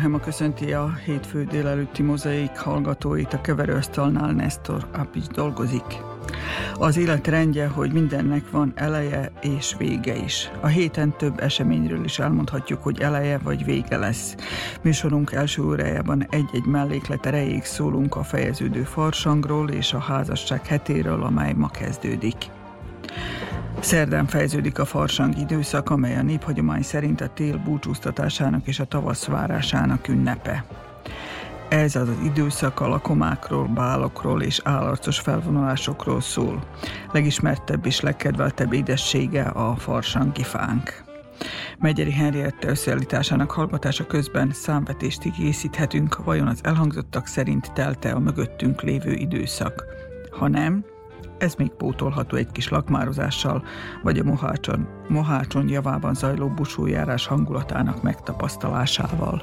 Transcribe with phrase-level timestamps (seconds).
[0.00, 5.84] Grelhema köszönti a hétfő délelőtti mozaik hallgatóit, a keverőasztalnál Nestor Apics dolgozik.
[6.74, 10.50] Az élet rendje, hogy mindennek van eleje és vége is.
[10.60, 14.34] A héten több eseményről is elmondhatjuk, hogy eleje vagy vége lesz.
[14.82, 21.52] Műsorunk első órájában egy-egy melléklet erejéig szólunk a fejeződő farsangról és a házasság hetéről, amely
[21.52, 22.36] ma kezdődik.
[23.80, 29.26] Szerdán fejeződik a farsang időszak, amely a néphagyomány szerint a tél búcsúztatásának és a tavasz
[29.26, 30.64] várásának ünnepe.
[31.68, 36.62] Ez az az időszak a lakomákról, bálokról és állarcos felvonulásokról szól.
[37.12, 41.04] Legismertebb és legkedveltebb édessége a farsangi fánk.
[41.78, 49.12] Megyeri Henriette összeállításának hallgatása közben számvetést készíthetünk, vajon az elhangzottak szerint telte a mögöttünk lévő
[49.12, 49.84] időszak.
[50.30, 50.84] Ha nem,
[51.40, 53.64] ez még pótolható egy kis lakmározással,
[54.02, 59.42] vagy a Mohácson, Mohácson javában zajló busójárás hangulatának megtapasztalásával.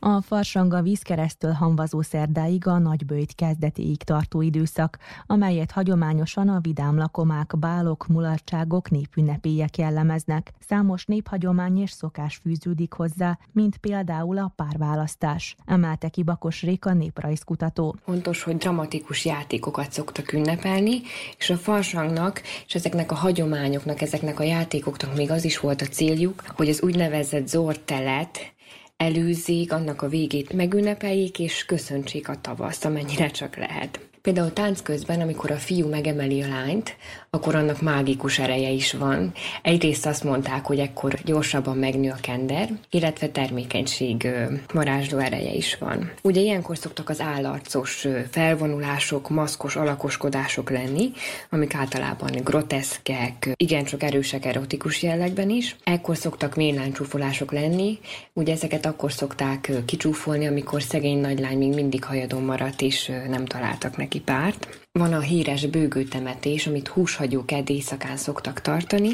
[0.00, 7.58] A farsanga vízkeresztől hamvazó szerdáig a nagybőjt kezdetéig tartó időszak, amelyet hagyományosan a vidám lakomák,
[7.58, 10.52] bálok, mulatságok, népünnepélyek jellemeznek.
[10.68, 15.56] Számos néphagyomány és szokás fűződik hozzá, mint például a párválasztás.
[15.66, 17.96] Emelte ki Bakos Réka néprajzkutató.
[18.04, 21.00] Fontos, hogy dramatikus játékokat szoktak ünnepelni,
[21.38, 25.86] és a farsangnak és ezeknek a hagyományoknak, ezeknek a játékoknak még az is volt a
[25.86, 28.56] céljuk, hogy az úgynevezett zortelet,
[28.98, 34.07] előzzék, annak a végét megünnepeljék, és köszöntsék a tavaszt, amennyire csak lehet.
[34.28, 36.96] Például tánc közben, amikor a fiú megemeli a lányt,
[37.30, 39.32] akkor annak mágikus ereje is van.
[39.62, 44.28] Egyrészt azt mondták, hogy ekkor gyorsabban megnő a kender, illetve termékenység
[44.74, 46.10] marázsló ereje is van.
[46.22, 51.12] Ugye ilyenkor szoktak az állarcos felvonulások, maszkos alakoskodások lenni,
[51.50, 55.76] amik általában groteszkek, igencsak erősek erotikus jellegben is.
[55.84, 57.98] Ekkor szoktak ménlánycsúfolások lenni,
[58.32, 63.96] ugye ezeket akkor szokták kicsúfolni, amikor szegény nagylány még mindig hajadon maradt, és nem találtak
[63.96, 64.86] neki párt.
[64.92, 69.10] Van a híres bőgőtemetés, amit húshagyók edd éjszakán szoktak tartani.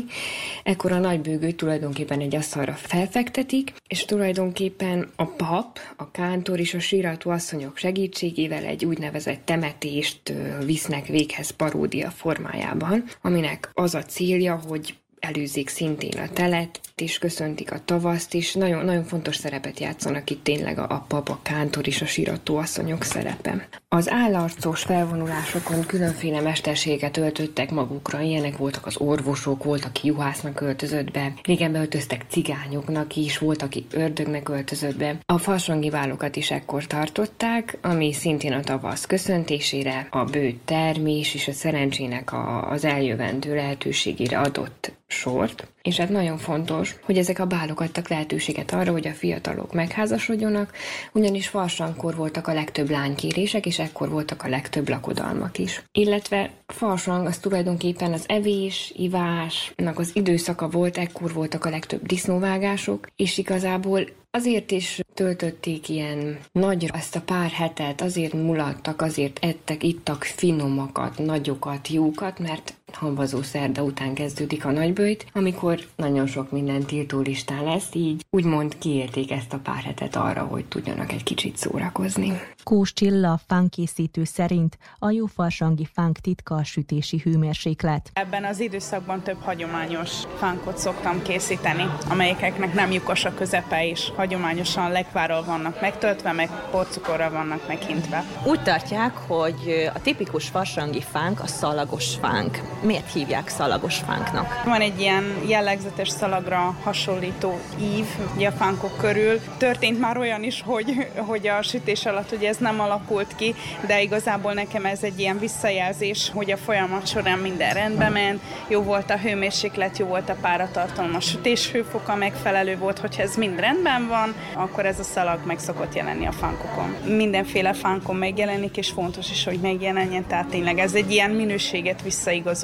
[0.62, 6.74] Ekkor a nagy bőgőt tulajdonképpen egy asztalra felfektetik, és tulajdonképpen a pap, a kántor és
[6.74, 10.32] a sírató asszonyok segítségével egy úgynevezett temetést
[10.64, 17.72] visznek véghez paródia formájában, aminek az a célja, hogy előzik szintén a telet, és köszöntik
[17.72, 22.02] a tavaszt, és nagyon, nagyon fontos szerepet játszanak itt tényleg a, a papa, kántor és
[22.02, 23.68] a sírató asszonyok szerepe.
[23.88, 31.10] Az állarcos felvonulásokon különféle mesterséget öltöttek magukra, ilyenek voltak az orvosok, volt, aki juhásznak öltözött
[31.10, 35.18] be, régen beöltöztek cigányoknak is, volt, aki ördögnek öltözött be.
[35.26, 41.48] A farsangi vállokat is ekkor tartották, ami szintén a tavasz köszöntésére, a bő termés és
[41.48, 47.46] a szerencsének a, az eljövendő lehetőségére adott sort, és hát nagyon fontos, hogy ezek a
[47.46, 50.72] bálok adtak lehetőséget arra, hogy a fiatalok megházasodjonak,
[51.12, 55.82] ugyanis farsankor voltak a legtöbb lánykérések, és ekkor voltak a legtöbb lakodalmak is.
[55.92, 63.06] Illetve farsang az tulajdonképpen az evés, ivásnak az időszaka volt, ekkor voltak a legtöbb disznóvágások,
[63.16, 69.82] és igazából Azért is töltötték ilyen nagy ezt a pár hetet, azért mulattak, azért ettek,
[69.82, 76.82] ittak finomakat, nagyokat, jókat, mert hamvazó szerda után kezdődik a nagybőjt, amikor nagyon sok minden
[76.82, 81.56] tiltó listán lesz, így úgymond kiérték ezt a pár hetet arra, hogy tudjanak egy kicsit
[81.56, 82.40] szórakozni.
[82.62, 88.10] Kós Csilla, fánkészítő szerint a jó farsangi fánk titka a sütési hőmérséklet.
[88.12, 94.90] Ebben az időszakban több hagyományos fánkot szoktam készíteni, amelyeknek nem lyukos a közepe és hagyományosan
[94.90, 98.24] lekvárral vannak megtöltve, meg porcukorral vannak meghintve.
[98.46, 102.60] Úgy tartják, hogy a tipikus farsangi fánk a szalagos fánk.
[102.84, 104.62] Miért hívják szalagos fánknak?
[104.64, 109.40] Van egy ilyen jellegzetes szalagra hasonlító ív ugye a fánkok körül.
[109.58, 113.54] Történt már olyan is, hogy, hogy a sütés alatt ugye ez nem alakult ki,
[113.86, 118.82] de igazából nekem ez egy ilyen visszajelzés, hogy a folyamat során minden rendben ment, jó
[118.82, 123.60] volt a hőmérséklet, jó volt a páratartalom, a sütés hőfoka megfelelő volt, hogyha ez mind
[123.60, 126.96] rendben van, akkor ez a szalag meg szokott jelenni a fánkokon.
[127.16, 132.02] Mindenféle fánkon megjelenik, és fontos is, hogy megjelenjen, tehát tényleg ez egy ilyen minőséget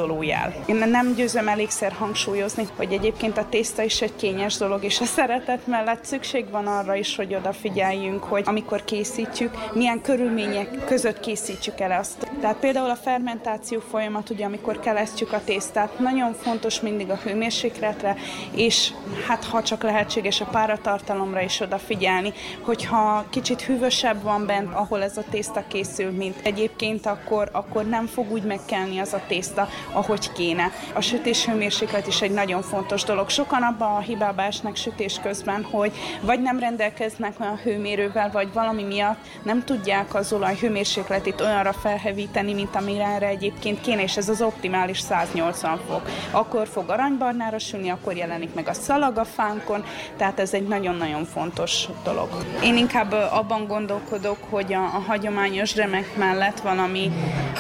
[0.01, 0.55] visszaigazoló jel.
[0.67, 5.05] Én nem győzöm elégszer hangsúlyozni, hogy egyébként a tészta is egy kényes dolog, és a
[5.05, 11.81] szeretet mellett szükség van arra is, hogy odafigyeljünk, hogy amikor készítjük, milyen körülmények között készítjük
[11.81, 12.31] el azt.
[12.41, 18.17] Tehát például a fermentáció folyamat, ugye amikor kelesztjük a tésztát, nagyon fontos mindig a hőmérsékletre,
[18.55, 18.93] és
[19.27, 25.17] hát ha csak lehetséges a páratartalomra is odafigyelni, hogyha kicsit hűvösebb van bent, ahol ez
[25.17, 30.33] a tészta készül, mint egyébként, akkor, akkor nem fog úgy megkelni az a tészta, ahogy
[30.33, 30.73] kéne.
[30.95, 33.29] A sütés hőmérséklet is egy nagyon fontos dolog.
[33.29, 38.83] Sokan abba a hibába esnek sütés közben, hogy vagy nem rendelkeznek olyan hőmérővel, vagy valami
[38.83, 44.29] miatt nem tudják az olaj hőmérsékletét olyanra felhevíteni, mint amire erre egyébként kéne, és ez
[44.29, 46.03] az optimális 180 fok.
[46.31, 49.85] Akkor fog aranybarnára sülni, akkor jelenik meg a szalag a fánkon,
[50.17, 52.29] tehát ez egy nagyon-nagyon fontos dolog.
[52.63, 57.11] Én inkább abban gondolkodok, hogy a, a hagyományos remek mellett valami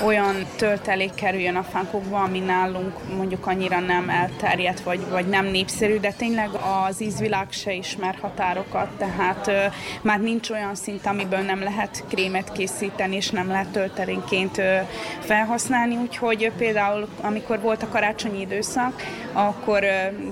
[0.05, 5.99] olyan töltelék kerüljön a fánkokba, ami nálunk mondjuk annyira nem elterjedt, vagy, vagy nem népszerű,
[5.99, 6.51] de tényleg
[6.89, 9.65] az ízvilág se ismer határokat, tehát ö,
[10.03, 14.77] már nincs olyan szint, amiből nem lehet krémet készíteni, és nem lehet töltelénként ö,
[15.21, 19.03] felhasználni, úgyhogy például amikor volt a karácsonyi időszak,
[19.33, 19.85] akkor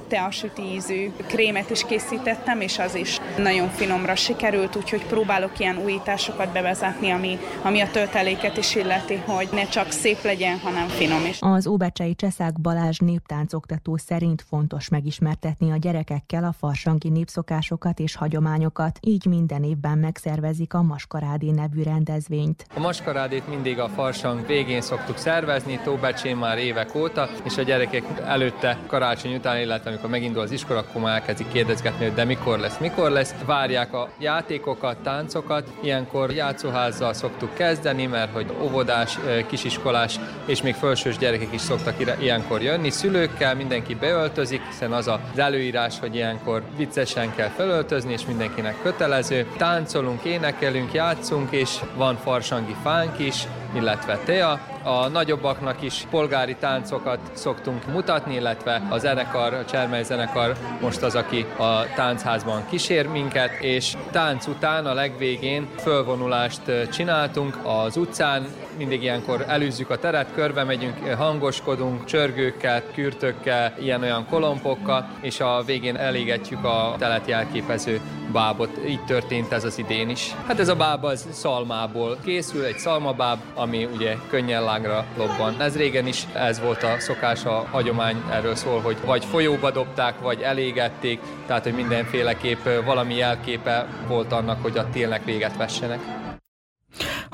[0.08, 6.52] teasüti ízű krémet is készítettem, és az is nagyon finomra sikerült, úgyhogy próbálok ilyen újításokat
[6.52, 11.36] bevezetni, ami, ami a tölteléket is illeti, hogy ne csak szép legyen, hanem finom is.
[11.40, 18.98] Az Óbecsei Cseszák Balázs néptáncoktató szerint fontos megismertetni a gyerekekkel a farsangi népszokásokat és hagyományokat,
[19.00, 22.66] így minden évben megszervezik a Maskarádé nevű rendezvényt.
[22.74, 28.04] A Maskarádét mindig a farsang végén szoktuk szervezni, Tóbecsén már évek óta, és a gyerekek
[28.26, 32.58] előtte karácsony után, illetve amikor megindul az iskola, akkor már elkezdik kérdezgetni, hogy de mikor
[32.58, 33.34] lesz, mikor lesz.
[33.44, 35.72] Várják a játékokat, táncokat.
[35.82, 42.62] Ilyenkor játszóházzal szoktuk kezdeni, mert hogy óvodás, kisiskolás és még felsős gyerekek is szoktak ilyenkor
[42.62, 42.90] jönni.
[42.90, 49.46] Szülőkkel mindenki beöltözik, hiszen az az előírás, hogy ilyenkor viccesen kell felöltözni, és mindenkinek kötelező.
[49.56, 54.77] Táncolunk, énekelünk, játszunk, és van farsangi fánk is, illetve tea.
[54.88, 61.14] A nagyobbaknak is polgári táncokat szoktunk mutatni, illetve a zenekar, a Csermely zenekar most az,
[61.14, 66.60] aki a táncházban kísér minket, és tánc után a legvégén fölvonulást
[66.92, 68.46] csináltunk az utcán,
[68.78, 75.96] mindig ilyenkor előzzük a teret, körbe megyünk, hangoskodunk, csörgőkkel, kürtökkel, ilyen-olyan kolompokkal, és a végén
[75.96, 78.00] elégetjük a telet jelképező
[78.32, 78.70] bábot.
[78.86, 80.34] Így történt ez az idén is.
[80.46, 85.60] Hát ez a báb az szalmából készül, egy szalmabáb, ami ugye könnyen lágra lobban.
[85.60, 90.20] Ez régen is ez volt a szokás, a hagyomány erről szól, hogy vagy folyóba dobták,
[90.20, 96.17] vagy elégették, tehát hogy mindenféleképp valami jelképe volt annak, hogy a télnek véget vessenek.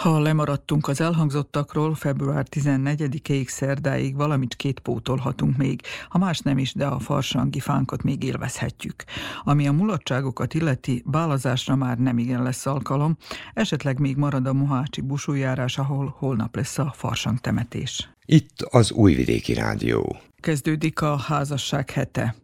[0.04, 6.74] Ha lemaradtunk az elhangzottakról, február 14-ig szerdáig valamit két pótolhatunk még, ha más nem is,
[6.74, 9.04] de a farsangi fánkot még élvezhetjük.
[9.44, 13.16] Ami a mulatságokat illeti, bálazásra már nem igen lesz alkalom,
[13.54, 18.08] esetleg még marad a Mohácsi busújárás, ahol holnap lesz a farsang temetés.
[18.24, 20.16] Itt az Újvidéki Rádió.
[20.40, 22.34] Kezdődik a házasság hete.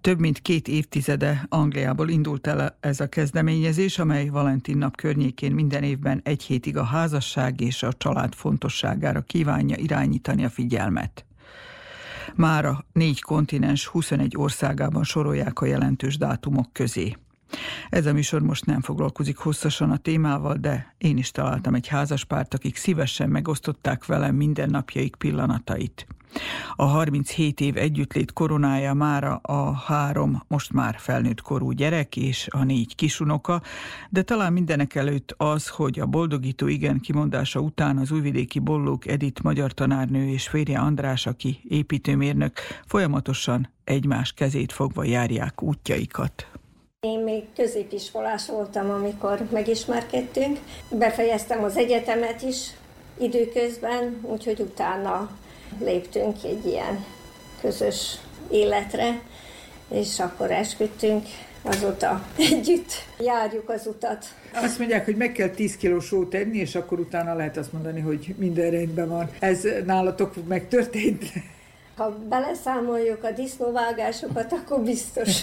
[0.00, 5.82] Több mint két évtizede Angliából indult el ez a kezdeményezés, amely Valentin nap környékén minden
[5.82, 11.24] évben egy hétig a házasság és a család fontosságára kívánja irányítani a figyelmet.
[12.34, 17.16] Már a négy kontinens 21 országában sorolják a jelentős dátumok közé.
[17.88, 22.54] Ez a műsor most nem foglalkozik hosszasan a témával, de én is találtam egy házaspárt,
[22.54, 26.06] akik szívesen megosztották velem mindennapjaik pillanatait.
[26.76, 32.64] A 37 év együttlét koronája mára a három, most már felnőtt korú gyerek és a
[32.64, 33.62] négy kisunoka,
[34.10, 39.42] de talán mindenek előtt az, hogy a boldogító igen kimondása után az újvidéki bollók Edit
[39.42, 46.46] magyar tanárnő és férje András, aki építőmérnök, folyamatosan egymás kezét fogva járják útjaikat.
[47.06, 50.58] Én még középiskolás voltam, amikor megismerkedtünk.
[50.90, 52.56] Befejeztem az egyetemet is
[53.18, 55.30] időközben, úgyhogy utána
[55.80, 57.04] léptünk egy ilyen
[57.60, 58.18] közös
[58.50, 59.20] életre,
[59.88, 61.26] és akkor esküdtünk,
[61.62, 64.24] azóta együtt járjuk az utat.
[64.54, 68.00] Azt mondják, hogy meg kell 10 kiló sót tenni, és akkor utána lehet azt mondani,
[68.00, 69.30] hogy minden rendben van.
[69.38, 71.24] Ez nálatok megtörtént?
[71.96, 75.40] Ha beleszámoljuk a disznóvágásokat, akkor biztos.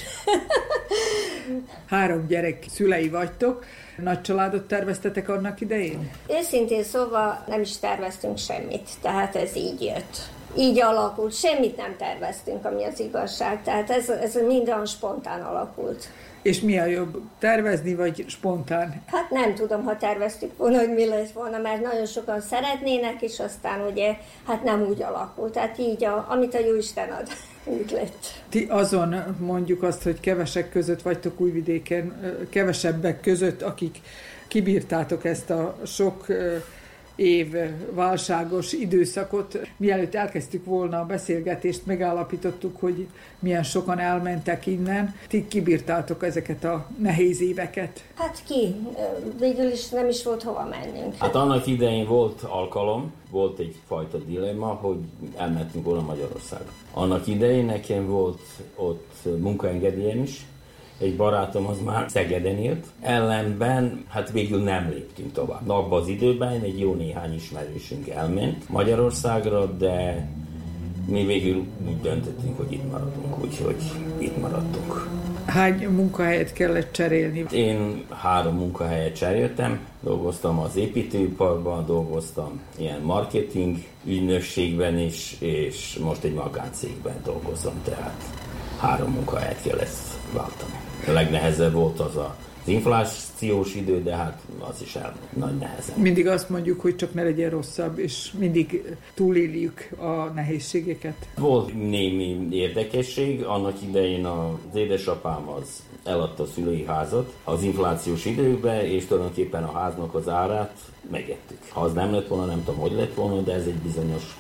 [1.90, 3.66] Három gyerek szülei vagytok.
[3.98, 6.12] Nagy családot terveztetek annak idején?
[6.30, 10.18] Őszintén szóval nem is terveztünk semmit, tehát ez így jött.
[10.58, 11.34] így alakult.
[11.34, 13.64] Semmit nem terveztünk, ami az igazság.
[13.64, 16.10] Tehát ez, ez minden spontán alakult.
[16.42, 19.02] És mi a jobb, tervezni vagy spontán?
[19.06, 23.40] Hát nem tudom, ha terveztük volna, hogy mi lesz volna, mert nagyon sokan szeretnének, és
[23.40, 25.54] aztán ugye hát nem úgy alakult.
[25.54, 27.28] Tehát így, a, amit a Jóisten ad,
[27.80, 28.26] úgy lett.
[28.50, 32.20] Ti azon mondjuk azt, hogy kevesek között vagytok újvidéken,
[32.50, 33.98] kevesebbek között, akik
[34.48, 36.26] kibírtátok ezt a sok
[37.20, 37.56] év
[37.94, 39.60] válságos időszakot.
[39.78, 43.08] Mielőtt elkezdtük volna a beszélgetést, megállapítottuk, hogy
[43.40, 45.16] milyen sokan elmentek innen.
[45.28, 48.04] Ti kibírtátok ezeket a nehéz éveket?
[48.16, 48.76] Hát ki.
[49.40, 51.16] Végül is nem is volt hova mennünk.
[51.16, 54.98] Hát annak idején volt alkalom, volt egyfajta dilemma, hogy
[55.38, 56.72] elmentünk volna Magyarországra.
[56.94, 58.42] Annak idején nekem volt
[58.76, 60.46] ott munkaengedélyem is,
[61.00, 65.70] egy barátom az már Szegeden élt, ellenben hát végül nem léptünk tovább.
[65.70, 70.28] Abban az időben egy jó néhány ismerősünk elment Magyarországra, de
[71.10, 73.76] mi végül úgy döntöttünk, hogy itt maradunk, úgyhogy
[74.18, 75.08] itt maradtunk.
[75.46, 77.46] Hány munkahelyet kellett cserélni?
[77.52, 86.34] Én három munkahelyet cseréltem, dolgoztam az építőiparban, dolgoztam ilyen marketing ügynökségben is, és most egy
[86.34, 88.24] magáncégben dolgozom, tehát
[88.80, 89.98] három munkahelyet kellett
[90.34, 90.79] váltani.
[91.08, 92.36] A legnehezebb volt az a
[92.70, 96.00] az inflációs idő, de hát az is el nagy nehezen.
[96.00, 101.28] Mindig azt mondjuk, hogy csak ne legyen rosszabb, és mindig túléljük a nehézségeket.
[101.38, 108.86] Volt némi érdekesség, annak idején az édesapám az eladta a szülői házat az inflációs időkben,
[108.86, 110.74] és tulajdonképpen a háznak az árát
[111.12, 111.58] megettük.
[111.70, 114.38] Ha az nem lett volna, nem tudom, hogy lett volna, de ez egy bizonyos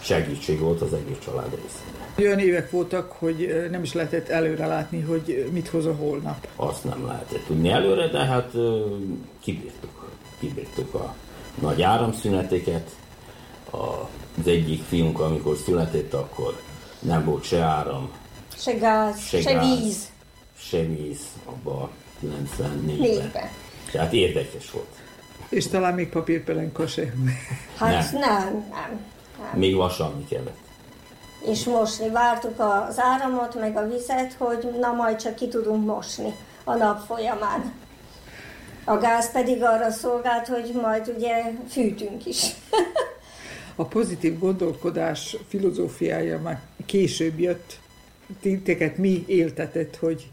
[0.00, 2.01] segítség volt az egész család részére.
[2.18, 6.48] Olyan évek voltak, hogy nem is lehetett előre látni, hogy mit hoz a holnap.
[6.56, 8.50] Azt nem lehetett tudni előre, de hát
[9.40, 10.10] kibírtuk.
[10.38, 11.14] Kibírtuk a
[11.60, 12.90] nagy áramszüneteket.
[13.70, 16.60] Az egyik fiunk, amikor született, akkor
[17.00, 18.10] nem volt se áram,
[18.62, 20.10] se gáz, se, se gáz, víz.
[20.58, 21.90] Se víz abban
[22.22, 23.48] 94-ben.
[23.92, 25.00] Tehát érdekes volt.
[25.48, 27.12] És talán még papírpelenka se.
[27.76, 28.52] Hát nem, nem.
[28.70, 29.06] nem.
[29.38, 29.58] nem.
[29.58, 30.61] Még vasalni kellett
[31.46, 32.08] és mosni.
[32.08, 36.34] Vártuk az áramot, meg a vizet, hogy na majd csak ki tudunk mosni
[36.64, 37.72] a nap folyamán.
[38.84, 42.44] A gáz pedig arra szolgált, hogy majd ugye fűtünk is.
[43.76, 47.78] a pozitív gondolkodás filozófiája már később jött.
[48.40, 50.30] Titeket mi éltetett, hogy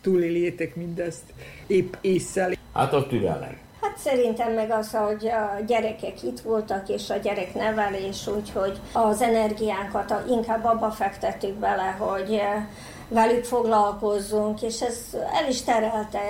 [0.00, 1.24] túléljétek mindezt
[1.66, 2.52] épp észszel?
[2.72, 3.67] Hát a türelem.
[3.80, 10.14] Hát szerintem meg az, hogy a gyerekek itt voltak, és a gyereknevelés, úgyhogy az energiánkat
[10.28, 12.64] inkább abba fektettük bele, hogy eh,
[13.08, 14.96] velük foglalkozzunk, és ez
[15.42, 16.20] el is terelte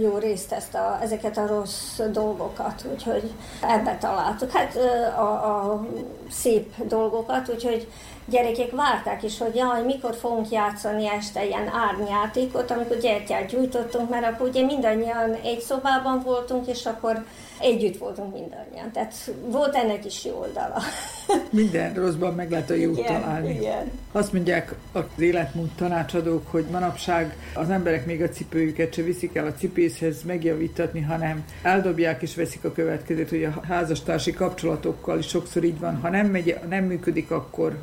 [0.00, 4.50] jó részt ezt a, ezeket a rossz dolgokat, úgyhogy ebbe találtuk.
[4.50, 5.86] Hát eh, a, a
[6.30, 7.88] szép dolgokat, úgyhogy
[8.26, 14.26] gyerekek várták is, hogy jaj, mikor fogunk játszani este ilyen árnyátékot, amikor gyertyát gyújtottunk, mert
[14.26, 17.24] akkor ugye mindannyian egy szobában voltunk, és akkor
[17.60, 18.90] együtt voltunk mindannyian.
[18.92, 19.14] Tehát
[19.46, 20.78] volt ennek is jó oldala.
[21.50, 23.54] Minden rosszban meg lehet a jót igen, találni.
[23.54, 23.90] Igen.
[24.12, 29.46] Azt mondják az életmód tanácsadók, hogy manapság az emberek még a cipőjüket se viszik el
[29.46, 35.64] a cipészhez megjavítatni, hanem eldobják és veszik a következőt, hogy a házastársi kapcsolatokkal is sokszor
[35.64, 36.00] így van.
[36.00, 37.76] Ha nem, megy, nem működik, akkor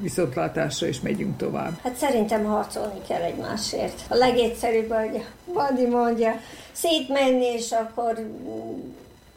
[0.00, 1.78] viszontlátásra, és megyünk tovább.
[1.82, 4.00] Hát szerintem harcolni kell egymásért.
[4.08, 6.40] A legegyszerűbb, hogy Bandi mondja,
[6.72, 8.14] szétmenni, és akkor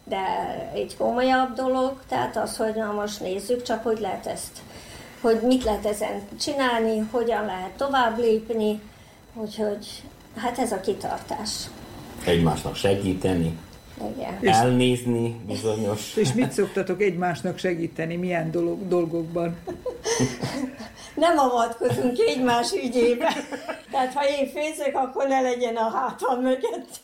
[0.04, 0.26] de
[0.74, 4.58] egy komolyabb dolog, tehát az, hogy na most nézzük csak, hogy lehet ezt,
[5.22, 8.82] hogy mit lehet ezen csinálni, hogyan lehet tovább lépni,
[9.34, 10.04] úgyhogy
[10.36, 11.50] hát ez a kitartás.
[12.26, 13.58] Egymásnak segíteni,
[14.18, 14.54] igen.
[14.54, 16.16] elnézni bizonyos.
[16.24, 19.58] És mit szoktatok egymásnak segíteni, milyen dolog, dolgokban?
[21.16, 23.34] Nem avatkozunk egymás ügyébe.
[23.92, 27.02] Tehát ha én főzök, akkor ne legyen a hátam mögött.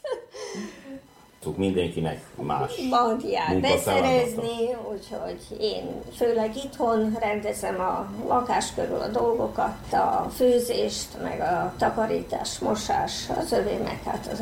[1.55, 9.93] Mindenkinek más Van jár beszerezni, úgyhogy én főleg itthon rendezem a lakás körül a dolgokat,
[9.93, 14.41] a főzést, meg a takarítás, mosás, az övé meg hát az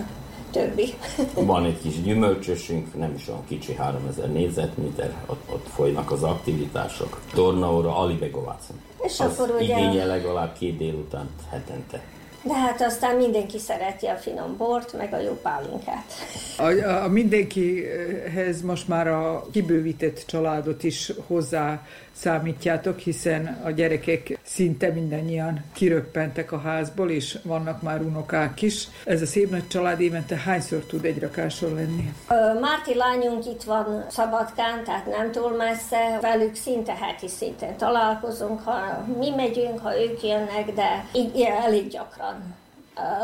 [0.54, 0.94] többi.
[1.52, 7.22] Van egy kis gyümölcsösünk, nem is olyan kicsi, 3000 négyzetméter, ott, ott folynak az aktivitások.
[7.34, 8.82] Tornaóra, alibegovácon.
[9.02, 9.64] És az akkor ugye...
[9.64, 12.02] igényel legalább két délután hetente.
[12.44, 16.06] De hát aztán mindenki szereti a finom bort, meg a jó pálinkát.
[16.58, 24.90] A, a mindenkihez most már a kibővített családot is hozzá számítjátok, hiszen a gyerekek szinte
[24.90, 28.88] mindannyian kiröppentek a házból, és vannak már unokák is.
[29.06, 32.14] Ez a szép nagy család évente hányszor tud egy rakáson lenni?
[32.62, 36.18] Márti lányunk itt van Szabadkán, tehát nem túl messze.
[36.22, 42.62] Velük szinte heti szinten találkozunk, ha mi megyünk, ha ők jönnek, de így elég gyakran.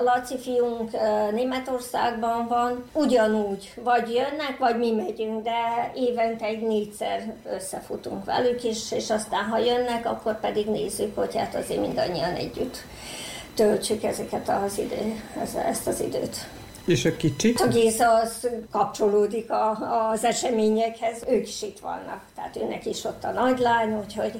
[0.03, 0.91] Laci fiunk
[1.31, 8.91] Németországban van, ugyanúgy, vagy jönnek, vagy mi megyünk, de évente egy négyszer összefutunk velük, és,
[8.91, 12.77] és aztán ha jönnek, akkor pedig nézzük, hogy hát azért mindannyian együtt
[13.53, 15.23] töltsük ezeket az idő,
[15.65, 16.47] ezt az időt.
[16.85, 17.53] És a kicsi?
[17.57, 23.23] A Géza az kapcsolódik a, az eseményekhez, ők is itt vannak, tehát őnek is ott
[23.23, 24.33] a nagylány, úgyhogy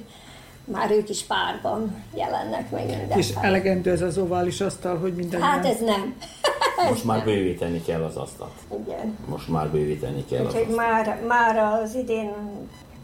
[0.71, 3.17] már ők is párban jelennek meg minden.
[3.17, 5.41] És elegendő ez az ovális asztal, hogy minden.
[5.41, 6.15] Hát ez nem.
[6.89, 8.51] Most már bővíteni kell az asztalt.
[8.85, 9.17] Igen.
[9.29, 12.31] Most már bővíteni kell Úgyhogy az már, már az idén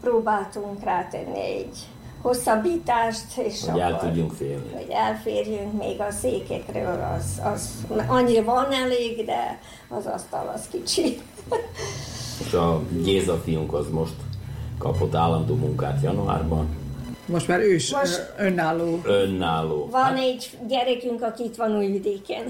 [0.00, 1.76] próbáltunk rátenni egy
[2.22, 4.72] hosszabbítást, és hogy el tudjunk férni.
[4.72, 9.58] Hogy elférjünk még a székekről, az, az annyira van elég, de
[9.88, 11.18] az asztal az kicsi.
[12.46, 14.14] és a Géza fiunk az most
[14.78, 16.68] kapott állandó munkát januárban,
[17.26, 19.00] most már ő is Most önálló.
[19.04, 19.88] Önálló.
[19.90, 20.18] Van hát...
[20.18, 22.44] egy gyerekünk, aki itt van Újvidéken.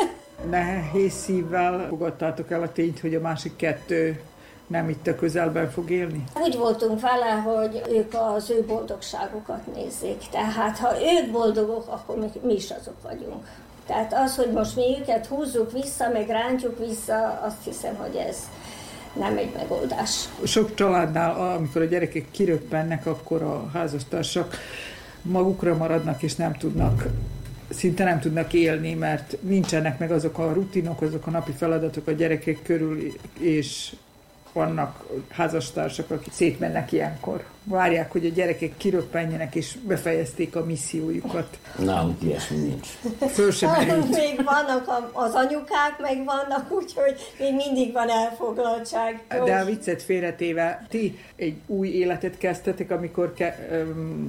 [0.50, 4.20] Nehéz szívvel fogadtátok el a tényt, hogy a másik kettő
[4.66, 6.24] nem itt a közelben fog élni?
[6.42, 10.18] Úgy voltunk vele, hogy ők az ő boldogságukat nézzék.
[10.30, 13.46] Tehát ha ők boldogok, akkor mi, mi is azok vagyunk.
[13.86, 18.36] Tehát az, hogy most mi őket húzzuk vissza, meg rántjuk vissza, azt hiszem, hogy ez
[19.18, 20.28] nem egy megoldás.
[20.44, 24.56] Sok családnál, amikor a gyerekek kiröppennek, akkor a házastársak
[25.22, 27.06] magukra maradnak, és nem tudnak
[27.70, 32.12] szinte nem tudnak élni, mert nincsenek meg azok a rutinok, azok a napi feladatok a
[32.12, 33.92] gyerekek körül, és
[34.52, 37.44] vannak házastársak, akik szétmennek ilyenkor.
[37.64, 41.58] Várják, hogy a gyerekek kiröppenjenek, és befejezték a missziójukat.
[41.78, 42.88] Nálunk ilyesmi nincs.
[43.32, 43.70] Föl sem
[44.10, 49.24] Még vannak az anyukák, meg vannak, úgyhogy még mindig van elfoglaltság.
[49.44, 53.68] De a viccet félretéve, ti egy új életet kezdtetek, amikor ke-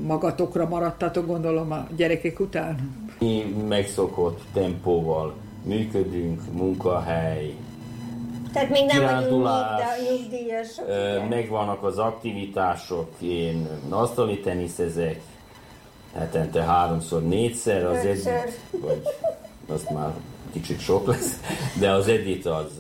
[0.02, 3.08] magatokra maradtatok, gondolom a gyerekek után?
[3.20, 7.54] Mi megszokott tempóval működünk, munkahely,
[8.54, 9.48] tehát még nem vagyunk
[10.10, 10.86] nyugdíjasok.
[11.30, 15.22] Megvannak az aktivitások, én asztali teniszezek,
[16.14, 18.24] hetente háromszor, négyszer, az egy,
[18.72, 19.02] vagy
[19.68, 20.14] azt már
[20.52, 21.40] kicsit sok lesz,
[21.80, 22.72] de az Edith az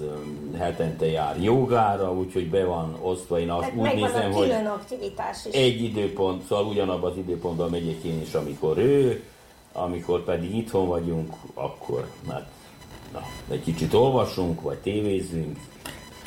[0.58, 3.40] hetente jár jogára, úgyhogy be van osztva.
[3.40, 5.54] Én azt Tehát úgy nézem, hogy aktivitás is.
[5.54, 9.24] egy időpont, szóval ugyanabban az időpontban megyek én is, amikor ő,
[9.74, 12.48] amikor pedig itthon vagyunk, akkor hát
[13.14, 15.58] na, egy kicsit olvasunk, vagy tévézzünk.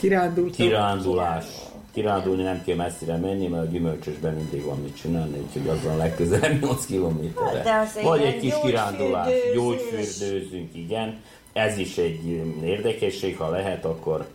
[0.02, 0.66] Kirándultam.
[0.66, 1.44] Kirándulás.
[1.92, 6.60] Kirándulni nem kell messzire menni, mert a gyümölcsösben mindig van mit csinálni, úgyhogy azzal legközelebb
[6.64, 7.90] 8 kilométerre.
[8.02, 11.20] Vagy egy kis kirándulás, gyógyfürdőzünk, igen.
[11.52, 12.24] Ez is egy
[12.64, 14.26] érdekesség, ha lehet, akkor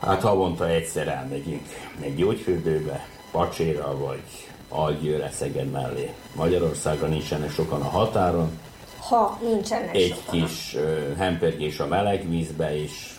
[0.00, 1.66] hát havonta egyszer elmegyünk
[2.00, 4.22] egy gyógyfürdőbe, pacséra vagy
[4.68, 6.10] Algyőre, Szeged mellé.
[6.34, 8.58] Magyarországon nincsenek sokan a határon,
[8.98, 10.40] ha nincsenek Egy sokan.
[10.40, 13.17] kis uh, hempergés a meleg vízbe is.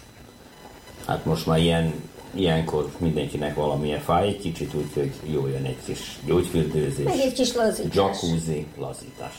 [1.10, 1.94] Hát most már ilyen,
[2.34, 7.06] ilyenkor mindenkinek valamilyen fáj egy kicsit, úgyhogy jó jön egy kis gyógyfürdőzés.
[7.06, 7.96] Meg egy kis lazítás.
[7.96, 9.34] Jacuzzi, lazítás.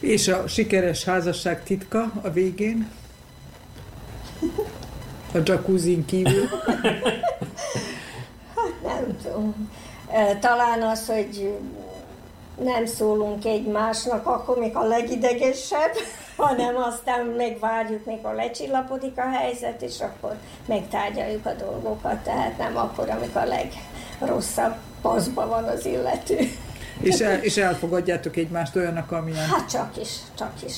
[0.00, 2.90] És a sikeres házasság titka a végén?
[5.34, 6.46] A jacuzzin kívül?
[8.54, 9.70] hát nem tudom.
[10.40, 11.52] Talán az, hogy
[12.62, 15.92] nem szólunk egymásnak, akkor még a legidegesebb,
[16.36, 20.36] hanem aztán megvárjuk, mikor lecsillapodik a helyzet, és akkor
[20.66, 26.38] megtárgyaljuk a dolgokat, tehát nem akkor, amikor a legrosszabb paszba van az illető.
[27.00, 29.46] És, el, és elfogadjátok egymást olyanak, amilyen?
[29.46, 30.74] Hát csak is, csak is.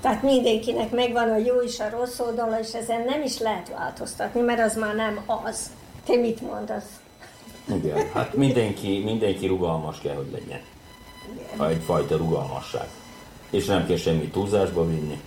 [0.00, 4.40] Tehát mindenkinek megvan a jó és a rossz oldala, és ezen nem is lehet változtatni,
[4.40, 5.70] mert az már nem az.
[6.06, 7.00] Te mit mondasz?
[7.74, 10.60] Igen, hát mindenki, mindenki rugalmas kell, hogy legyen
[11.68, 12.88] egyfajta rugalmasság.
[13.50, 15.20] És nem kell semmi túlzásba vinni.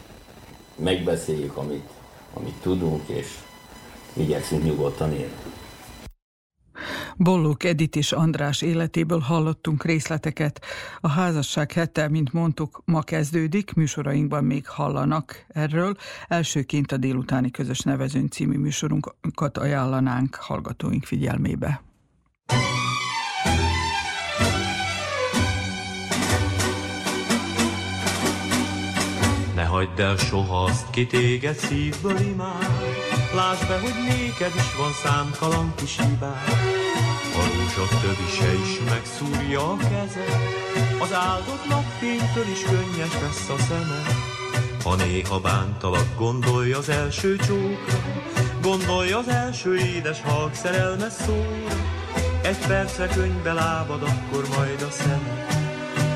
[0.75, 1.89] Megbeszéljük, amit,
[2.33, 3.27] amit tudunk, és
[4.13, 5.33] igyekszünk nyugodtan élni.
[7.17, 10.61] Bollók Edit és András életéből hallottunk részleteket.
[10.99, 15.95] A házasság hete, mint mondtuk, ma kezdődik, műsorainkban még hallanak erről.
[16.27, 21.81] Elsőként a délutáni közös nevezőn című műsorunkat ajánlanánk hallgatóink figyelmébe.
[29.83, 32.67] Hagyd el soha azt, ki téged szívből imád.
[33.35, 36.47] Lásd be, hogy néked is van számtalan kis hibád.
[37.35, 40.39] A rózsa többi se is megszúrja a kezed,
[40.99, 44.01] az áldott napfénytől is könnyes lesz a szeme.
[44.83, 47.99] Ha néha bántalak, gondolj az első csókra,
[48.61, 51.75] gondolj az első édes halk szerelmes szóra.
[52.41, 55.47] Egy percre könyvbe lábad, akkor majd a szemed,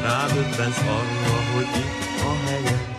[0.02, 2.97] ráböbbensz arra, hogy itt a helye.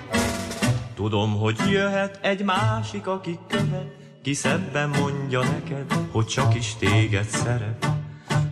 [0.99, 7.25] Tudom, hogy jöhet egy másik, aki követ, ki szebben mondja neked, hogy csak is téged
[7.25, 7.87] szeret.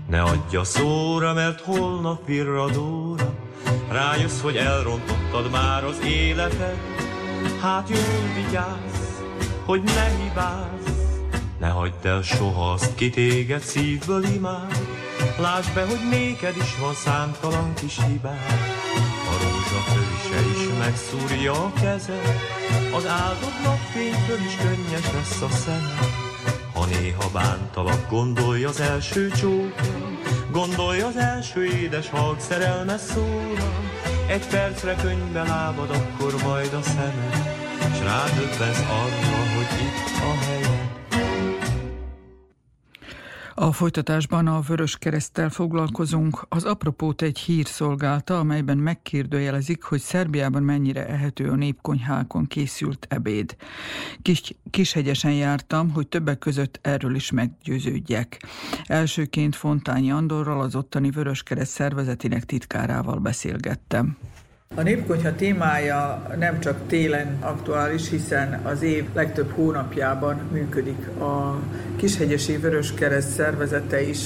[0.09, 3.35] Ne adja szóra, mert holnap virradóra
[3.90, 6.76] Rájössz, hogy elrontottad már az életed
[7.61, 9.20] Hát jól vigyázz,
[9.64, 10.88] hogy ne hibázz.
[11.59, 14.78] Ne hagyd el soha azt, ki téged szívből imád
[15.38, 18.61] Lásd be, hogy néked is van számtalan kis hibád
[19.28, 20.56] A rózsa főse is
[20.87, 22.27] megszúrja a kezed
[22.94, 26.25] Az áldott napfénytől is könnyes lesz a szemed
[26.75, 30.11] ha néha bántalak, gondolj az első csókra,
[30.51, 33.72] gondolj az első édes halk szerelmes szóra,
[34.29, 40.45] egy percre könyvbe lábad, akkor majd a szemed, s rádöbbez arra, hogy itt a
[43.59, 46.47] A folytatásban a Vörös Keresztel foglalkozunk.
[46.49, 53.57] Az apropót egy hír szolgálta, amelyben megkérdőjelezik, hogy Szerbiában mennyire ehető a népkonyhákon készült ebéd.
[54.23, 58.47] Kis, kishegyesen jártam, hogy többek között erről is meggyőződjek.
[58.85, 64.16] Elsőként Fontányi Andorral, az ottani Vörös Kereszt szervezetének titkárával beszélgettem.
[64.74, 71.07] A népkonyha témája nem csak télen aktuális, hiszen az év legtöbb hónapjában működik.
[71.20, 71.61] A
[71.96, 74.18] Kishegyesi Vöröskereszt szervezete is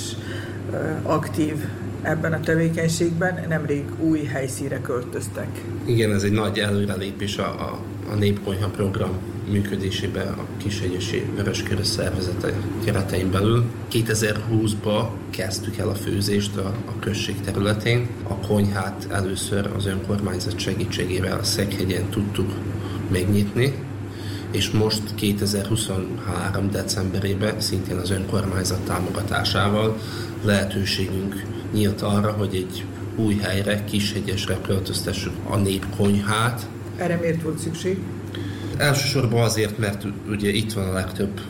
[1.02, 1.64] aktív
[2.02, 5.48] ebben a tevékenységben, nemrég új helyszíre költöztek.
[5.84, 7.78] Igen, ez egy nagy előrelépés a, a,
[8.10, 9.18] a Népkonyha program
[9.50, 12.52] működésében a Kishegyesi Vöröskereszt szervezete
[12.84, 13.64] keretein belül.
[13.92, 18.08] 2020-ban kezdtük el a főzést a, a község területén.
[18.28, 22.50] A konyhát először az önkormányzat segítségével a Szekhegyen tudtuk
[23.10, 23.74] megnyitni,
[24.50, 26.70] és most 2023.
[26.70, 29.98] decemberében szintén az önkormányzat támogatásával
[30.44, 32.84] lehetőségünk nyílt arra, hogy egy
[33.16, 36.66] új helyre, Kishegyesre költöztessük a népkonyhát.
[36.96, 37.98] Erre miért volt szükség?
[38.76, 41.40] Elsősorban azért, mert ugye itt van a legtöbb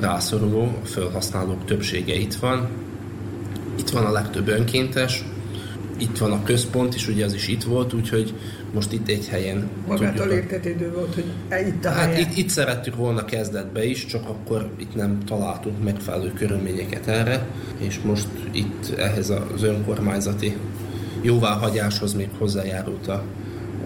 [0.00, 2.68] rászoruló, a felhasználók többsége itt van,
[3.78, 5.24] itt van a legtöbb önkéntes,
[5.98, 8.34] itt van a központ is, ugye az is itt volt, úgyhogy
[8.74, 11.24] most itt egy helyen Magától értetődő volt, hogy
[11.66, 16.32] itt a hát Itt, itt szerettük volna kezdetbe is, csak akkor itt nem találtunk megfelelő
[16.32, 17.46] körülményeket erre,
[17.78, 20.56] és most itt ehhez az önkormányzati
[21.22, 23.22] jóváhagyáshoz még hozzájárult a,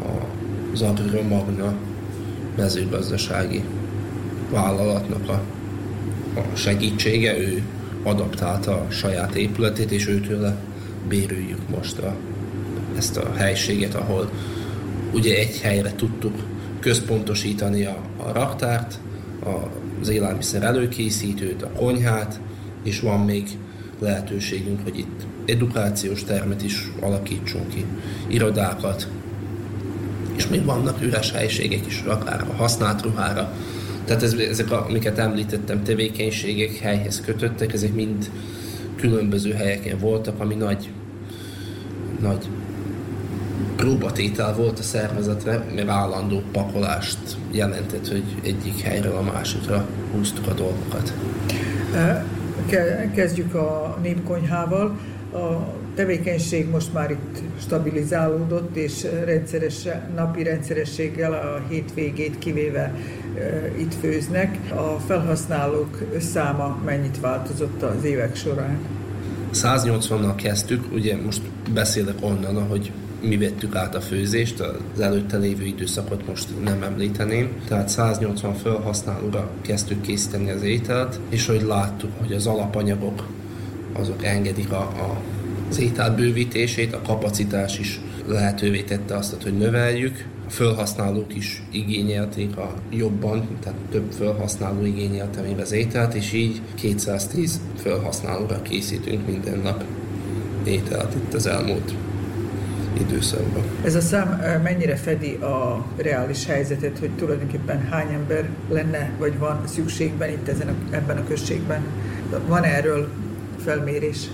[0.03, 0.27] a,
[0.73, 0.85] az
[1.29, 1.75] Magna
[2.57, 3.63] mezőgazdasági
[4.51, 5.43] vállalatnak a,
[6.41, 7.63] a segítsége, ő
[8.03, 10.55] adaptálta a saját épületét, és őtől
[11.09, 12.17] bérüljük most a,
[12.97, 14.31] ezt a helységet, ahol
[15.13, 16.35] ugye egy helyre tudtuk
[16.81, 18.99] központosítani a, a raktárt,
[19.45, 19.69] a,
[20.01, 22.41] az élelmiszer előkészítőt, a konyhát,
[22.83, 23.49] és van még
[23.99, 27.85] lehetőségünk, hogy itt edukációs termet is alakítsunk ki,
[28.27, 29.09] irodákat,
[30.37, 33.53] és még vannak üres helységek is, akár a használt ruhára.
[34.05, 38.31] Tehát ez, ezek, amiket említettem, tevékenységek helyhez kötöttek, ezek mind
[39.03, 40.91] különböző helyeken voltak, ami nagy,
[42.21, 42.49] nagy
[43.77, 47.19] próbatétel volt a szervezetre, mert állandó pakolást
[47.51, 51.13] jelentett, hogy egyik helyről a másikra húztuk a dolgokat.
[53.15, 54.99] Kezdjük a népkonyhával.
[55.33, 62.95] A tevékenység most már itt stabilizálódott, és rendszeres, napi rendszerességgel a hétvégét kivéve
[63.79, 64.59] itt főznek.
[64.71, 68.79] A felhasználók száma mennyit változott az évek során?
[69.55, 71.43] 180-nal kezdtük, ugye most
[71.75, 72.93] beszélek onnan, hogy
[73.23, 77.49] mi vettük át a főzést, az előtte lévő időszakot most nem említeném.
[77.69, 83.27] Tehát 180 felhasználóra kezdtük készíteni az ételt, és hogy láttuk, hogy az alapanyagok
[83.93, 85.21] azok engedik a, a
[85.73, 90.25] az étel bővítését, a kapacitás is lehetővé tette azt, hogy növeljük.
[90.53, 97.61] Felhasználók is igényelték a jobban, tehát több felhasználó igényelte még az ételt, és így 210
[97.77, 99.85] felhasználóra készítünk minden nap
[100.65, 101.95] ételt itt az elmúlt
[103.01, 103.63] időszakban.
[103.85, 109.63] Ez a szám mennyire fedi a reális helyzetet, hogy tulajdonképpen hány ember lenne, vagy van
[109.67, 111.83] szükségben itt ezen a, ebben a községben?
[112.47, 113.09] Van erről
[113.65, 114.27] felmérés?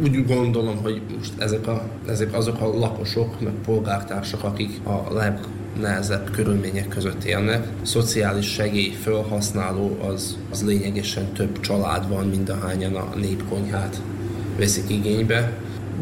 [0.00, 5.12] úgy gondolom, hogy most ezek, a, ezek azok a lakosok, meg polgártársak, akik a
[5.74, 7.66] legnehezebb körülmények között élnek.
[7.82, 14.00] Szociális segély felhasználó az, az lényegesen több család van, mint ahányan a népkonyhát
[14.58, 15.52] veszik igénybe.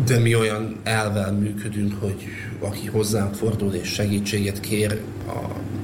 [0.07, 2.15] de mi olyan elvel működünk, hogy
[2.61, 5.39] aki hozzánk fordul és segítséget kér, a,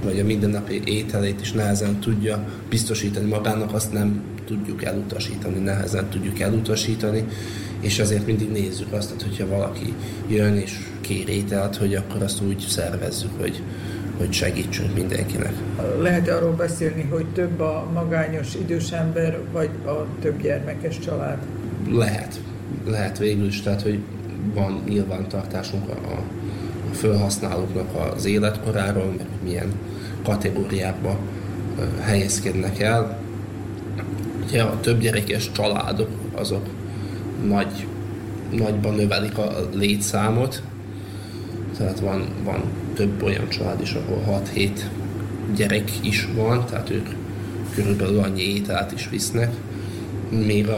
[0.04, 6.40] vagy a mindennapi ételét is nehezen tudja biztosítani magának, azt nem tudjuk elutasítani, nehezen tudjuk
[6.40, 7.24] elutasítani,
[7.80, 9.94] és azért mindig nézzük azt, hogyha valaki
[10.28, 13.62] jön és kér ételt, hogy akkor azt úgy szervezzük, hogy,
[14.16, 15.52] hogy segítsünk mindenkinek.
[16.00, 21.38] Lehet arról beszélni, hogy több a magányos idős ember, vagy a több gyermekes család?
[21.90, 22.40] Lehet.
[22.86, 23.98] Lehet végül is, tehát hogy
[24.54, 26.22] van nyilvántartásunk a, a
[26.92, 29.72] felhasználóknak az életkoráról, meg milyen
[30.24, 31.18] kategóriákba
[32.00, 33.18] helyezkednek el.
[34.46, 36.66] Ugye a több gyerekes családok azok
[37.48, 37.86] nagy,
[38.50, 40.62] nagyban növelik a létszámot,
[41.76, 42.62] tehát van, van
[42.94, 44.70] több olyan család is, ahol 6-7
[45.56, 47.08] gyerek is van, tehát ők
[47.74, 49.52] körülbelül annyi ételt is visznek,
[50.30, 50.68] még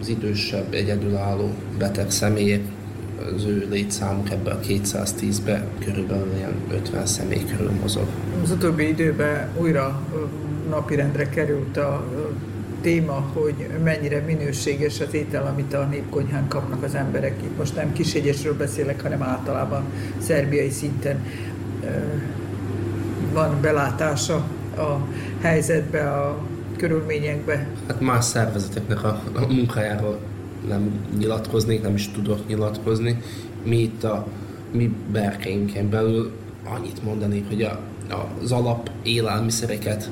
[0.00, 2.60] az idősebb, egyedülálló beteg személyek,
[3.36, 8.06] az ő létszámuk ebbe a 210-be körülbelül ilyen 50 személy körül mozog.
[8.42, 10.02] Az utóbbi időben újra
[10.70, 12.04] napirendre került a
[12.82, 17.34] téma, hogy mennyire minőséges az étel, amit a népkonyhán kapnak az emberek.
[17.42, 19.84] Itt most nem kisegyesről beszélek, hanem általában
[20.18, 21.24] szerbiai szinten
[23.32, 24.34] van belátása
[24.76, 25.06] a
[25.40, 26.38] helyzetbe, a
[26.76, 27.66] körülményekbe.
[27.88, 30.18] Hát más szervezeteknek a, a munkájáról
[30.68, 33.22] nem nyilatkoznék, nem is tudok nyilatkozni.
[33.64, 34.26] Mi itt a
[34.72, 36.32] mi berkeinken belül
[36.64, 40.10] annyit mondanék, hogy a, a, az alap élelmiszereket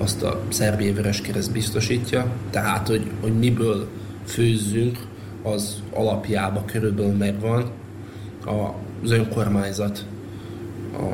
[0.00, 3.88] azt a Szerbiai Vöröskereszt biztosítja, tehát hogy, hogy miből
[4.24, 4.98] főzzünk,
[5.42, 7.70] az alapjába körülbelül megvan.
[9.02, 10.04] Az önkormányzat
[10.92, 11.04] a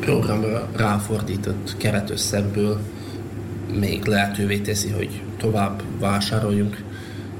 [0.00, 2.80] programra ráfordított keretösszegből
[3.78, 6.82] még lehetővé teszi, hogy tovább vásároljunk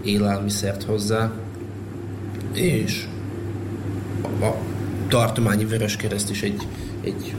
[0.05, 1.33] élelmiszert hozzá,
[2.53, 3.07] és
[4.41, 4.51] a
[5.09, 6.67] tartományi Vöröskereszt is egy,
[7.05, 7.35] egy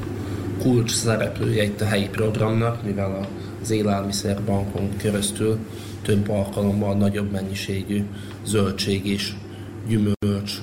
[0.66, 3.28] kulcs szereplője itt a helyi programnak, mivel
[3.62, 5.58] az élelmiszerbankon keresztül
[6.02, 8.04] több alkalommal nagyobb mennyiségű
[8.46, 9.34] zöldség és
[9.88, 10.62] gyümölcs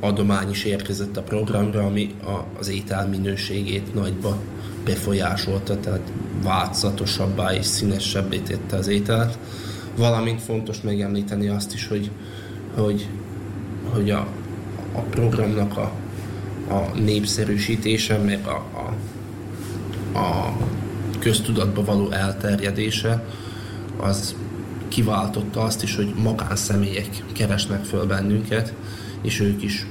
[0.00, 2.14] adomány is érkezett a programra, ami
[2.58, 4.38] az étel minőségét nagyba
[4.84, 6.12] befolyásolta, tehát
[6.42, 9.38] változatosabbá és színesebbé tette az ételt.
[9.96, 12.10] Valamint fontos megemlíteni azt is, hogy,
[12.74, 13.08] hogy,
[13.92, 14.26] hogy a,
[14.92, 15.92] a programnak a,
[16.68, 18.94] a népszerűsítése, meg a, a
[20.18, 20.56] a
[21.18, 23.24] köztudatba való elterjedése
[23.96, 24.34] az
[24.88, 28.74] kiváltotta azt is, hogy magánszemélyek keresnek föl bennünket,
[29.22, 29.86] és ők is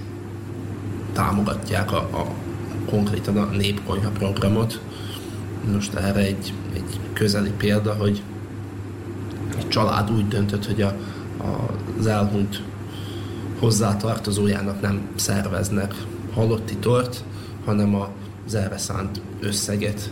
[1.14, 2.26] támogatják a, a
[2.90, 4.82] konkrétan a népkonyha programot.
[5.74, 8.22] Most erre egy, egy közeli példa, hogy
[9.58, 10.96] egy család úgy döntött, hogy a,
[11.38, 12.62] a, az elhunyt
[13.60, 15.94] hozzátartozójának nem szerveznek
[16.38, 17.24] halotti tort,
[17.66, 18.10] hanem a
[18.48, 20.12] az erre szánt összeget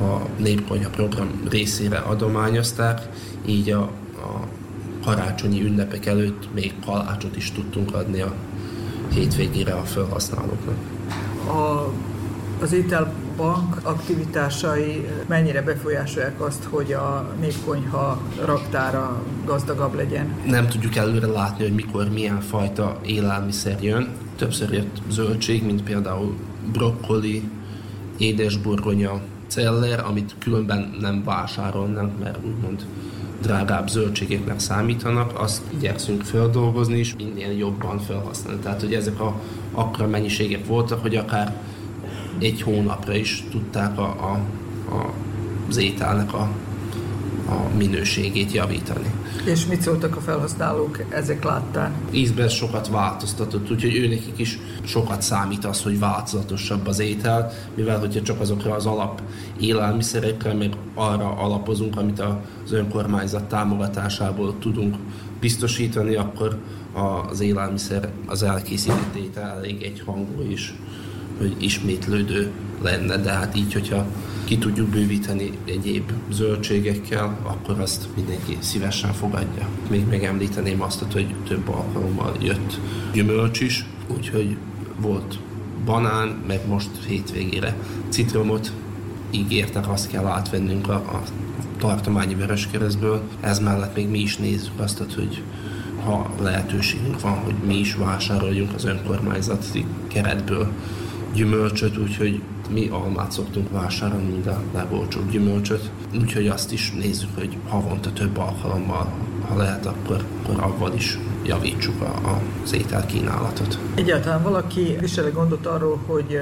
[0.00, 3.08] a Népkonyha program részére adományozták,
[3.46, 3.80] így a,
[4.14, 4.46] a
[5.04, 8.32] karácsonyi ünnepek előtt még kalácsot is tudtunk adni a
[9.12, 10.74] hétvégére a felhasználóknak.
[11.46, 11.92] A,
[12.62, 20.36] az ételbank aktivitásai mennyire befolyásolják azt, hogy a népkonyha raktára gazdagabb legyen?
[20.46, 24.08] Nem tudjuk előre látni, hogy mikor milyen fajta élelmiszer jön.
[24.38, 26.36] Többször jött zöldség, mint például
[26.72, 27.42] brokkoli,
[28.16, 32.86] édesburgonya, celler, amit különben nem vásárolnánk, mert úgymond
[33.42, 38.60] drágább zöldségeknek számítanak, azt igyekszünk feldolgozni és minél jobban felhasználni.
[38.60, 39.40] Tehát, hogy ezek a
[39.72, 41.56] akkora mennyiségek voltak, hogy akár
[42.38, 44.32] egy hónapra is tudták a, a,
[44.94, 45.12] a,
[45.68, 46.50] az ételnek a,
[47.48, 49.10] a minőségét javítani.
[49.44, 51.92] És mit szóltak a felhasználók ezek láttán?
[52.10, 58.22] Ízben sokat változtatott, úgyhogy őnekik is sokat számít az, hogy változatosabb az étel, mivel hogyha
[58.22, 59.22] csak azokra az alap
[59.60, 62.20] élelmiszerekre, meg arra alapozunk, amit
[62.64, 64.96] az önkormányzat támogatásából tudunk
[65.40, 66.58] biztosítani, akkor
[67.30, 70.74] az élelmiszer, az elkészített étel elég egyhangú is,
[71.38, 72.50] hogy ismétlődő
[72.82, 74.06] lenne, de hát így, hogyha
[74.48, 79.68] ki tudjuk bővíteni egyéb zöldségekkel, akkor azt mindenki szívesen fogadja.
[79.90, 82.80] Még megemlíteném azt, hogy több alkalommal jött
[83.12, 83.84] gyümölcs is,
[84.16, 84.56] úgyhogy
[85.00, 85.38] volt
[85.84, 87.76] banán, meg most hétvégére
[88.08, 88.72] citromot
[89.30, 91.22] ígértek, azt kell átvennünk a, a
[91.78, 93.22] tartományi Vöröskeresztből.
[93.40, 95.42] Ez mellett még mi is nézzük azt, hogy
[96.04, 100.68] ha lehetőségünk van, hogy mi is vásároljunk az önkormányzati keretből
[101.34, 108.12] gyümölcsöt, úgyhogy mi almát szoktunk vásárolni, a legolcsóbb gyümölcsöt, úgyhogy azt is nézzük, hogy havonta
[108.12, 109.12] több alkalommal,
[109.48, 113.78] ha lehet, akkor, akkor avval is javítsuk a, az étel kínálatot.
[113.94, 116.40] Egyáltalán valaki visel gondot arról, hogy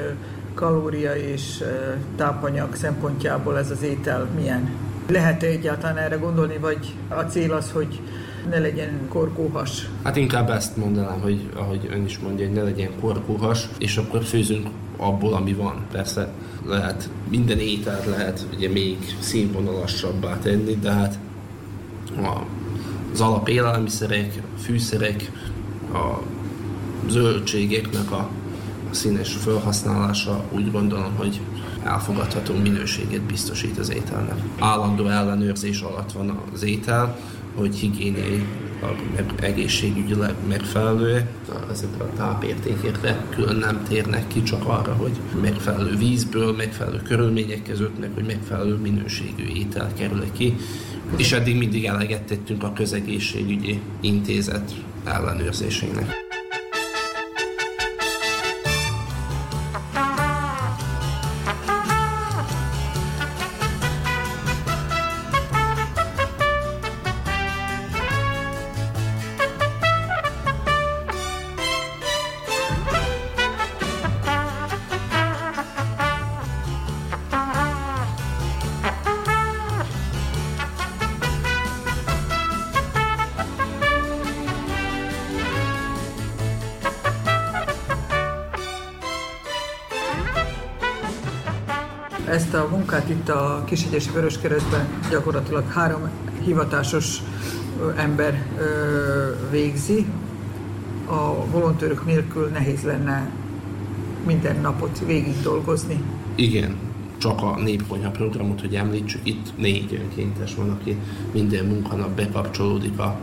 [0.55, 1.65] kalória és
[2.17, 4.71] tápanyag szempontjából ez az étel milyen?
[5.09, 8.01] Lehet-e egyáltalán erre gondolni, vagy a cél az, hogy
[8.51, 9.89] ne legyen korkóhas?
[10.03, 14.23] Hát inkább ezt mondanám, hogy ahogy ön is mondja, hogy ne legyen korkóhas, és akkor
[14.23, 15.87] főzünk abból, ami van.
[15.93, 16.29] Persze
[16.67, 21.19] lehet, minden ételt lehet ugye még színvonalasabbá tenni, de hát
[22.17, 22.43] a,
[23.13, 25.31] az alapélelmiszerek, a fűszerek,
[25.93, 26.23] a
[27.09, 28.29] zöldségeknek a,
[28.91, 31.41] a színes felhasználása úgy gondolom, hogy
[31.85, 34.39] elfogadható minőséget biztosít az ételnek.
[34.59, 37.19] Állandó ellenőrzés alatt van az étel,
[37.55, 38.47] hogy higiéniai
[39.15, 41.29] meg egészségügyileg megfelelő,
[41.71, 47.99] ezekre a tápértékekre külön nem térnek ki, csak arra, hogy megfelelő vízből, megfelelő körülmények között,
[47.99, 50.57] meg hogy megfelelő minőségű étel kerül ki.
[51.17, 56.26] És eddig mindig eleget tettünk a közegészségügyi intézet ellenőrzésének.
[93.67, 96.09] Kisegyesi Vöröskeresztben gyakorlatilag három
[96.45, 97.23] hivatásos
[97.97, 98.47] ember
[99.51, 100.07] végzi.
[101.07, 103.31] A volontőrök nélkül nehéz lenne
[104.27, 106.03] minden napot végig dolgozni.
[106.35, 106.77] Igen,
[107.19, 110.97] csak a népkonyha programot, hogy említsük, itt négy önkéntes van, aki
[111.33, 113.19] minden munkanap bekapcsolódik a,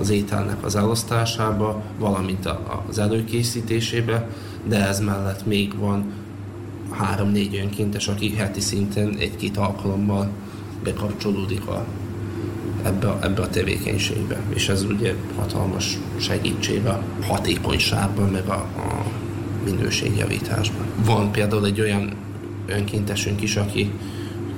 [0.00, 4.28] az ételnek az elosztásába, valamint a, az előkészítésébe,
[4.64, 6.12] de ez mellett még van
[6.96, 10.30] három-négy önkéntes, aki heti szinten egy-két alkalommal
[10.82, 11.84] bekapcsolódik a,
[12.82, 14.40] ebbe, a, ebbe a tevékenységbe.
[14.48, 19.04] És ez ugye hatalmas segítség a hatékonyságban, meg a, a
[19.64, 20.86] minőségjavításban.
[21.04, 22.12] Van például egy olyan
[22.66, 23.90] önkéntesünk is, aki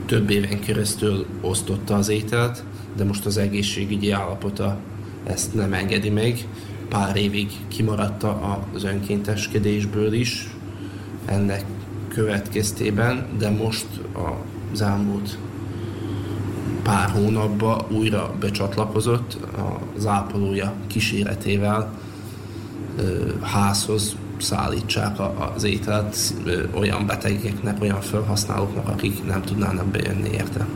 [0.06, 2.64] több éven keresztül osztotta az ételt,
[2.96, 4.78] de most az egészségügyi állapota
[5.24, 6.48] ezt nem engedi meg.
[6.88, 10.48] Pár évig kimaradta az önkénteskedésből is,
[11.24, 11.64] ennek
[12.16, 13.86] következtében, de most
[14.72, 15.38] az elmúlt
[16.82, 19.38] pár hónapban újra becsatlakozott
[19.96, 21.98] az ápolója kíséretével
[23.42, 25.16] házhoz szállítsák
[25.54, 26.34] az ételt
[26.74, 30.66] olyan betegeknek, olyan felhasználóknak, akik nem tudnának bejönni érte.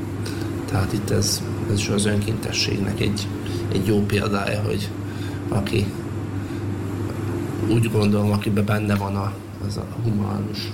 [0.70, 3.26] Tehát itt ez, ez is az önkéntességnek egy,
[3.72, 4.88] egy jó példája, hogy
[5.48, 5.86] aki
[7.68, 9.32] úgy gondolom, akiben benne van a,
[9.66, 10.70] az a humánus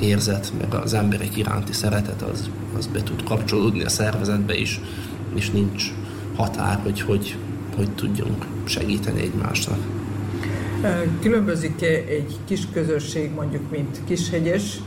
[0.00, 4.80] érzet, meg az emberek iránti szeretet, az, az be tud kapcsolódni a szervezetbe is,
[5.34, 5.92] és nincs
[6.36, 7.36] határ, hogy hogy,
[7.76, 9.78] hogy tudjunk segíteni egymásnak.
[11.20, 14.80] Különbözik-e egy kis közösség, mondjuk, mint Kishegyes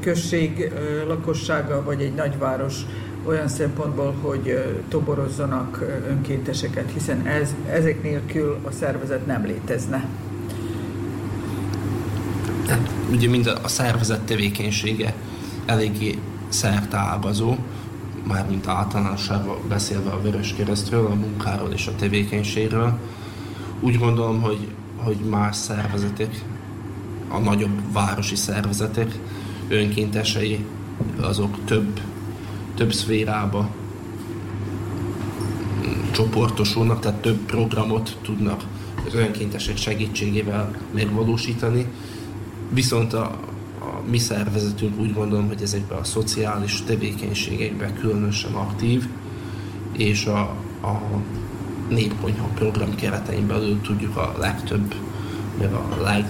[0.00, 0.72] község
[1.06, 2.80] lakossága, vagy egy nagyváros
[3.24, 10.08] olyan szempontból, hogy toborozzanak önkénteseket, hiszen ez, ezek nélkül a szervezet nem létezne
[13.10, 15.14] ugye mind a szervezet tevékenysége
[15.66, 17.56] eléggé szertágazó,
[18.26, 22.98] mármint általánosságban beszélve a Vörös Keresztről, a munkáról és a tevékenységről.
[23.80, 26.44] Úgy gondolom, hogy, hogy más szervezetek,
[27.28, 29.18] a nagyobb városi szervezetek
[29.68, 30.64] önkéntesei,
[31.20, 32.00] azok több,
[32.74, 33.70] több szférába
[36.10, 38.64] csoportosulnak, tehát több programot tudnak
[39.06, 41.86] az önkéntesek segítségével megvalósítani,
[42.74, 43.22] Viszont a,
[43.80, 49.08] a mi szervezetünk úgy gondolom, hogy ezekben a szociális tevékenységekben különösen aktív,
[49.92, 50.40] és a,
[50.82, 51.00] a
[51.88, 54.94] népkonyha program keretein belül tudjuk a legtöbb,
[55.58, 56.24] meg a leg,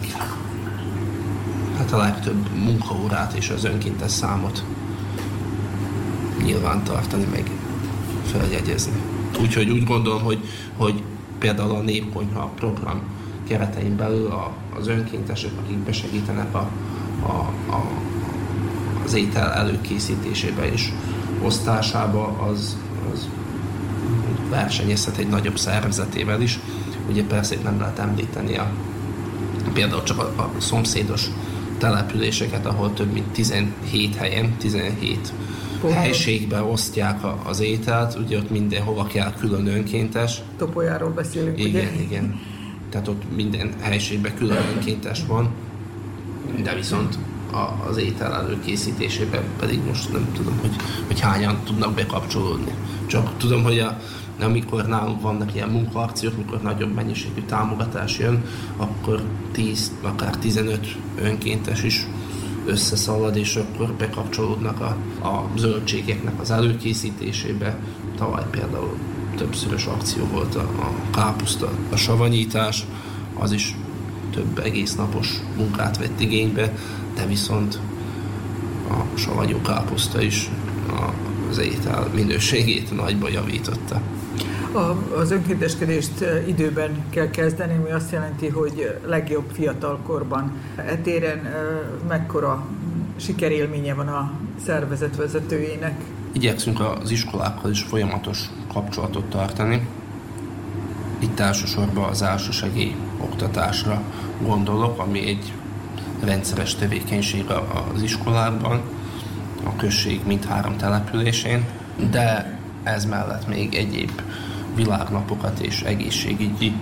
[1.76, 4.64] hát a legtöbb munkaórát és az önkéntes számot
[6.42, 7.50] nyilván tartani, meg
[8.24, 9.00] feljegyezni.
[9.40, 10.38] Úgyhogy úgy gondolom, hogy,
[10.76, 11.02] hogy
[11.38, 13.00] például a népkonyha program
[13.48, 16.68] keretein belül a, az önkéntesek, akik besegítenek a,
[17.22, 17.32] a,
[17.72, 17.82] a,
[19.04, 20.92] az étel előkészítésébe és
[21.42, 22.76] osztásába, az,
[23.12, 23.28] az
[24.50, 26.58] versenyezhet egy nagyobb szervezetével is.
[27.10, 28.70] Ugye persze nem lehet említeni a,
[29.72, 31.26] például csak a, a szomszédos
[31.78, 35.32] településeket, ahol több mint 17 helyen, 17
[35.92, 40.40] helységbe osztják az ételt, ugye ott mindenhova kell külön önkéntes.
[40.58, 41.82] Topolyáról beszélünk, igen, ugye?
[41.82, 42.40] Igen, igen.
[42.94, 45.48] Tehát ott minden helységben külön önkéntes van,
[46.62, 47.18] de viszont
[47.88, 50.76] az étel előkészítésében pedig most nem tudom, hogy,
[51.06, 52.72] hogy hányan tudnak bekapcsolódni.
[53.06, 54.00] Csak tudom, hogy a,
[54.40, 58.44] amikor nálunk vannak ilyen munkaakciók, mikor nagyobb mennyiségű támogatás jön,
[58.76, 59.22] akkor
[59.52, 62.06] 10, akár 15 önkéntes is
[62.66, 64.96] összeszalad, és akkor bekapcsolódnak a,
[65.28, 67.78] a zöldségeknek az előkészítésébe.
[68.16, 68.96] Tavaly például
[69.34, 72.86] többszörös akció volt a, a kápuszta, a savanyítás,
[73.38, 73.76] az is
[74.32, 76.72] több egész napos munkát vett igénybe,
[77.14, 77.78] de viszont
[78.90, 80.50] a savanyú káposzta is
[81.50, 84.00] az étel minőségét nagyba javította.
[84.72, 90.52] A, az önkénteskedést időben kell kezdeni, ami azt jelenti, hogy legjobb fiatalkorban.
[90.76, 91.54] Etéren
[92.08, 92.66] mekkora
[93.16, 94.32] sikerélménye van a
[94.64, 96.00] szervezet vezetőjének?
[96.32, 98.38] Igyekszünk az iskolákkal is folyamatos
[98.74, 99.86] kapcsolatot tartani.
[101.18, 104.02] Itt elsősorban az elsősegély oktatásra
[104.42, 105.52] gondolok, ami egy
[106.24, 107.44] rendszeres tevékenység
[107.94, 108.80] az iskolában,
[109.64, 111.64] a község mindhárom településén,
[112.10, 114.20] de ez mellett még egyéb
[114.74, 116.72] világnapokat és egészségügyi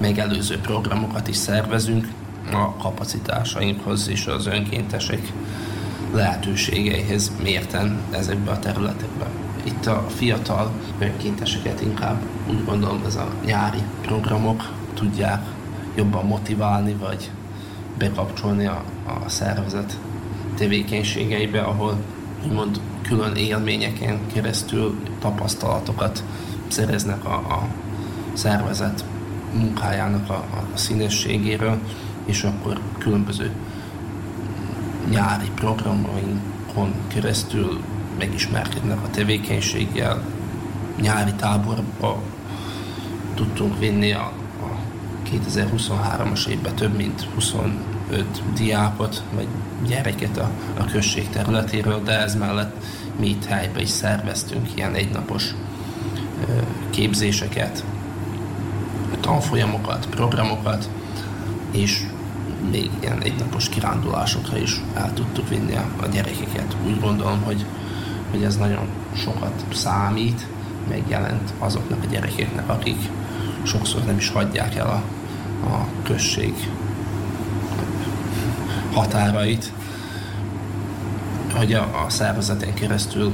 [0.00, 2.08] megelőző programokat is szervezünk
[2.52, 5.32] a kapacitásainkhoz és az önkéntesek
[6.12, 9.37] lehetőségeihez mérten ezekbe a területekbe.
[9.62, 15.42] Itt a fiatal önkénteseket inkább úgy gondolom ez a nyári programok tudják
[15.96, 17.30] jobban motiválni, vagy
[17.98, 19.98] bekapcsolni a, a szervezet
[20.56, 21.96] tevékenységeibe, ahol
[22.44, 26.24] úgymond külön élményeken keresztül tapasztalatokat
[26.68, 27.68] szereznek a, a
[28.32, 29.04] szervezet
[29.54, 31.78] munkájának a, a színességéről,
[32.24, 33.50] és akkor különböző
[35.10, 37.80] nyári programainkon keresztül
[38.18, 40.22] megismerkednek a tevékenységgel.
[41.00, 42.22] Nyári táborba
[43.34, 44.76] tudtunk vinni a, a
[45.30, 47.74] 2023-as évben több mint 25
[48.54, 49.46] diákot, vagy
[49.86, 52.84] gyereket a, a község területéről, de ez mellett
[53.18, 55.54] mi itt helyben is szerveztünk ilyen egynapos
[56.90, 57.84] képzéseket,
[59.20, 60.88] tanfolyamokat, programokat,
[61.70, 62.02] és
[62.70, 66.76] még ilyen egynapos kirándulásokra is el tudtuk vinni a, gyerekeket.
[66.86, 67.64] Úgy gondolom, hogy,
[68.30, 70.46] hogy ez nagyon sokat számít,
[70.88, 72.98] megjelent azoknak a gyerekeknek, akik
[73.62, 75.02] sokszor nem is hagyják el a,
[75.66, 76.54] a község
[78.92, 79.72] határait,
[81.54, 83.32] hogy a, a szervezeten keresztül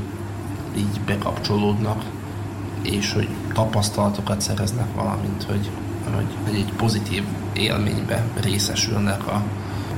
[0.76, 2.04] így bekapcsolódnak,
[2.82, 5.70] és hogy tapasztalatokat szereznek, valamint hogy,
[6.14, 7.22] hogy, hogy egy pozitív
[7.52, 9.42] élménybe részesülnek a,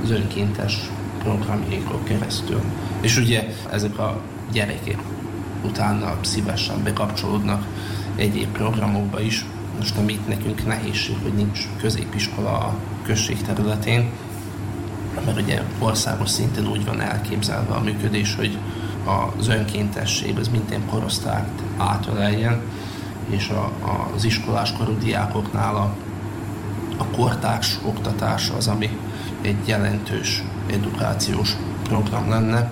[0.03, 0.89] az önkéntes
[1.23, 2.61] programjaikon keresztül.
[3.01, 4.21] És ugye ezek a
[4.51, 4.99] gyerekek
[5.63, 7.65] utána szívesen bekapcsolódnak
[8.15, 9.45] egyéb programokba is.
[9.77, 14.09] Most ami itt nekünk nehézség, hogy nincs középiskola a község területén,
[15.25, 18.57] mert ugye országos szinten úgy van elképzelve a működés, hogy
[19.37, 22.61] az önkéntesség az minden korosztályt átöleljen,
[23.29, 23.71] és a,
[24.15, 25.95] az iskoláskorú diákoknál a,
[26.97, 28.89] a kortárs oktatás az, ami
[29.41, 32.71] egy jelentős edukációs program lenne.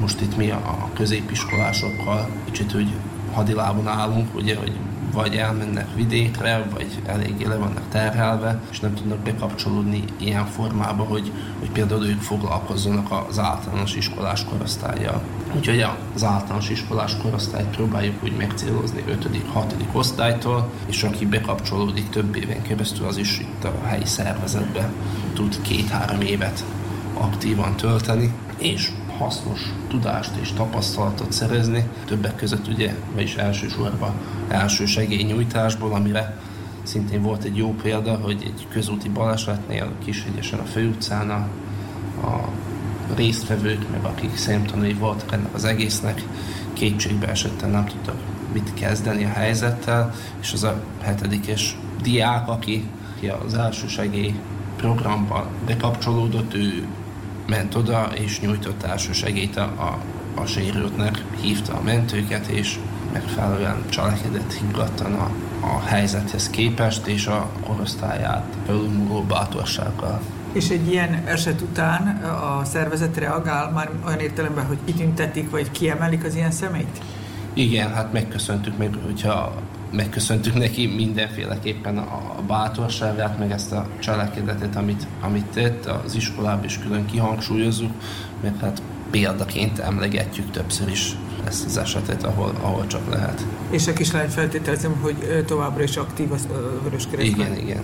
[0.00, 2.92] Most itt mi a középiskolásokkal kicsit úgy
[3.32, 4.72] hadilában állunk, ugye, hogy
[5.14, 11.32] vagy elmennek vidékre, vagy eléggé le vannak terhelve, és nem tudnak bekapcsolódni ilyen formába, hogy,
[11.58, 15.22] hogy például ők foglalkozzanak az általános iskolás korosztályjal.
[15.56, 19.72] Úgyhogy az általános iskolás korosztályt próbáljuk úgy megcélozni 5.-6.
[19.92, 24.92] osztálytól, és aki bekapcsolódik több éven keresztül, az is itt a helyi szervezetbe
[25.34, 26.64] tud két-három évet
[27.14, 34.12] aktívan tölteni, és hasznos tudást és tapasztalatot szerezni, többek között ugye, vagyis elsősorban
[34.48, 36.38] első segélynyújtásból, amire
[36.82, 41.48] szintén volt egy jó példa, hogy egy közúti balesetnél Kishegyesen a főutcán a,
[43.14, 46.22] résztvevők, meg akik szemtanúi voltak ennek az egésznek,
[46.72, 48.16] kétségbe esetten nem tudtak
[48.52, 52.88] mit kezdeni a helyzettel, és az a hetedikes diák, aki
[53.44, 54.34] az első segély
[54.76, 56.86] programban bekapcsolódott, ő
[57.48, 59.98] ment oda és nyújtott első segélyt a, a,
[60.40, 62.78] a sérültnek, hívta a mentőket, és
[63.12, 65.30] megfelelően cselekedett higgadtan a,
[65.60, 70.20] a helyzethez képest, és a korosztályát felülmúló bátorsággal.
[70.52, 76.24] És egy ilyen eset után a szervezet reagál már olyan értelemben, hogy kitüntetik, vagy kiemelik
[76.24, 77.00] az ilyen szemét?
[77.52, 79.52] Igen, hát megköszöntük meg, hogyha
[79.96, 85.86] megköszöntük neki mindenféleképpen a bátorságát, meg ezt a cselekedetet, amit, amit tett.
[85.86, 87.90] Az iskolában is külön kihangsúlyozzuk,
[88.42, 93.46] mert hát példaként emlegetjük többször is ezt az esetet, ahol, ahol csak lehet.
[93.70, 96.36] És a kislány feltételezem, hogy továbbra is aktív a
[96.82, 97.46] Vöröskeresztben.
[97.46, 97.82] Igen, igen.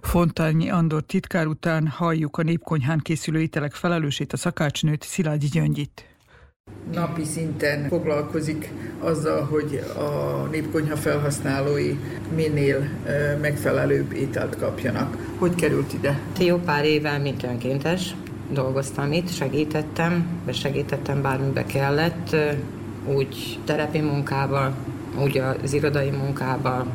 [0.00, 6.13] Fontányi Andor titkár után halljuk a népkonyhán készülő ételek felelősét, a szakácsnőt Szilágyi Gyöngyit
[6.94, 11.98] napi szinten foglalkozik azzal, hogy a népkonyha felhasználói
[12.34, 12.88] minél
[13.40, 15.16] megfelelőbb ételt kapjanak.
[15.38, 16.18] Hogy került ide?
[16.38, 18.14] Jó pár éve, mint önkéntes,
[18.50, 22.36] dolgoztam itt, segítettem, segítettem bármibe kellett,
[23.14, 24.74] úgy terepi munkával,
[25.22, 26.86] úgy az irodai munkával,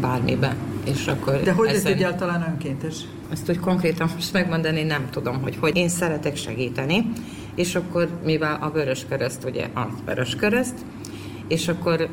[0.00, 0.56] bármibe.
[0.84, 2.96] És akkor De hogy ez egyáltalán önkéntes?
[3.32, 5.76] Ezt úgy konkrétan most megmondani nem tudom, hogy hogy.
[5.76, 7.06] Én szeretek segíteni,
[7.54, 10.74] és akkor mivel a vörös kereszt, ugye a vörös kereszt,
[11.48, 12.08] és akkor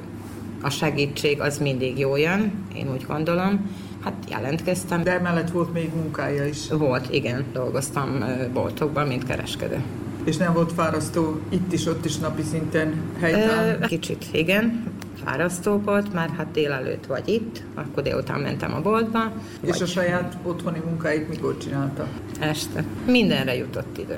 [0.61, 3.69] a segítség az mindig jó jön, én úgy gondolom.
[4.03, 5.03] Hát jelentkeztem.
[5.03, 6.67] De emellett volt még munkája is.
[6.69, 7.45] Volt, igen.
[7.53, 8.23] Dolgoztam
[8.53, 9.83] boltokban, mint kereskedő.
[10.23, 13.85] És nem volt fárasztó itt is, ott is napi szinten helytállni?
[13.87, 14.83] Kicsit, igen.
[15.25, 19.31] Fárasztó volt, mert hát délelőtt vagy itt, akkor délután mentem a boltba.
[19.61, 19.81] És vagy...
[19.81, 22.07] a saját otthoni munkáit mikor csinálta?
[22.39, 22.83] Este.
[23.05, 24.17] Mindenre jutott idő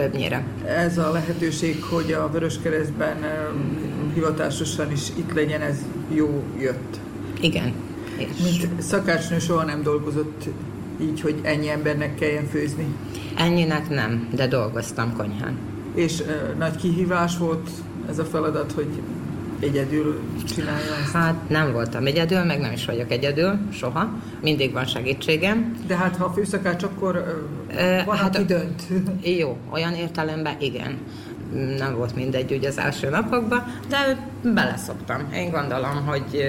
[0.00, 0.44] többnyire.
[0.66, 3.16] Ez a lehetőség, hogy a Vöröskeresztben
[4.14, 5.76] hivatásosan is itt legyen, ez
[6.08, 6.98] jó jött.
[7.40, 7.72] Igen.
[8.16, 8.26] És...
[8.42, 10.44] Mint szakácsnő soha nem dolgozott
[11.00, 12.86] így, hogy ennyi embernek kelljen főzni?
[13.36, 15.58] Ennyinek nem, de dolgoztam konyhán.
[15.94, 16.26] És uh,
[16.58, 17.70] nagy kihívás volt
[18.08, 18.88] ez a feladat, hogy
[19.60, 20.20] egyedül
[20.54, 21.12] csinálja ezt?
[21.12, 24.08] Hát nem voltam egyedül, meg nem is vagyok egyedül, soha.
[24.42, 25.76] Mindig van segítségem.
[25.86, 27.16] De hát ha a főszakács, akkor
[27.68, 28.82] uh, van, hát, aki dönt.
[29.38, 30.98] Jó, olyan értelemben igen.
[31.78, 35.32] Nem volt mindegy ugye az első napokban, de beleszoktam.
[35.34, 36.44] Én gondolom, hogy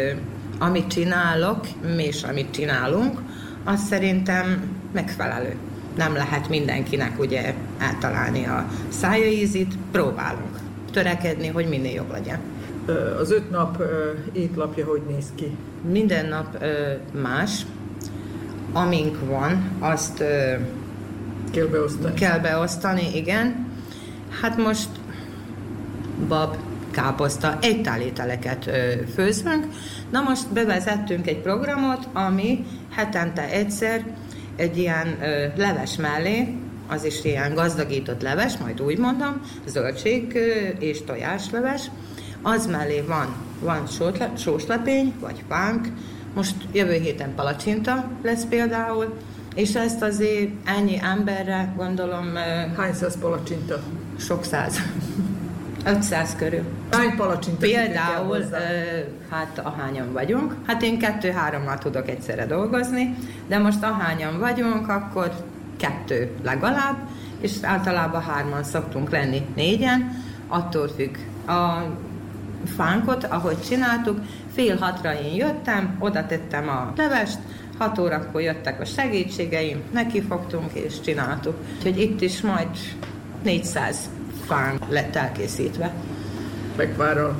[0.59, 3.21] amit csinálok, és amit csinálunk,
[3.63, 5.55] az szerintem megfelelő.
[5.97, 10.59] Nem lehet mindenkinek ugye eltalálni a szájaízit, próbálunk
[10.91, 12.39] törekedni, hogy minél jobb legyen.
[13.19, 13.83] Az öt nap
[14.31, 15.57] étlapja hogy néz ki?
[15.91, 16.63] Minden nap
[17.21, 17.65] más.
[18.73, 20.23] Amink van, azt
[21.51, 22.13] kell beosztani.
[22.13, 23.67] Kell beosztani, igen.
[24.41, 24.89] Hát most
[26.27, 26.55] bab,
[26.91, 28.69] káposzta, egy tálételeket
[29.13, 29.67] főzünk.
[30.11, 34.05] Na most bevezettünk egy programot, ami hetente egyszer
[34.55, 36.55] egy ilyen ö, leves mellé,
[36.87, 40.39] az is ilyen gazdagított leves, majd úgy mondom, zöldség ö,
[40.79, 41.81] és tojásleves,
[42.41, 43.83] az mellé van, van
[44.35, 45.87] sóslepény, vagy pánk,
[46.35, 49.17] most jövő héten palacsinta lesz például,
[49.55, 52.35] és ezt azért ennyi emberre gondolom...
[52.77, 53.79] Hány száz palacsinta?
[54.19, 54.79] Sok száz.
[55.85, 56.63] 500 körül.
[56.91, 57.59] Hány palacsinta?
[57.59, 58.45] Például,
[59.29, 60.55] hát ahányan vagyunk.
[60.65, 63.15] Hát én kettő-hárommal tudok egyszerre dolgozni,
[63.47, 65.31] de most ahányan vagyunk, akkor
[65.77, 66.97] kettő legalább,
[67.39, 71.15] és általában hárman szoktunk lenni négyen, attól függ.
[71.47, 71.83] A
[72.75, 74.19] fánkot, ahogy csináltuk,
[74.53, 77.39] fél hatra én jöttem, oda tettem a levest,
[77.77, 81.55] hat órakor jöttek a segítségeim, nekifogtunk és csináltuk.
[81.77, 82.67] Úgyhogy itt is majd
[83.43, 84.09] 400
[84.45, 85.93] fán lett elkészítve.
[86.75, 87.35] Megvárral?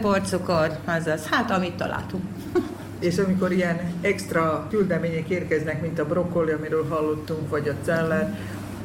[0.00, 2.22] porcukor, azaz, hát amit találtunk.
[2.98, 8.38] És amikor ilyen extra küldemények érkeznek, mint a brokkoli, amiről hallottunk, vagy a celler,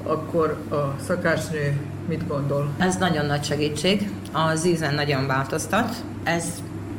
[0.06, 2.70] akkor a szakácsnő mit gondol?
[2.78, 4.10] Ez nagyon nagy segítség.
[4.32, 5.96] Az ízen nagyon változtat.
[6.24, 6.46] Ez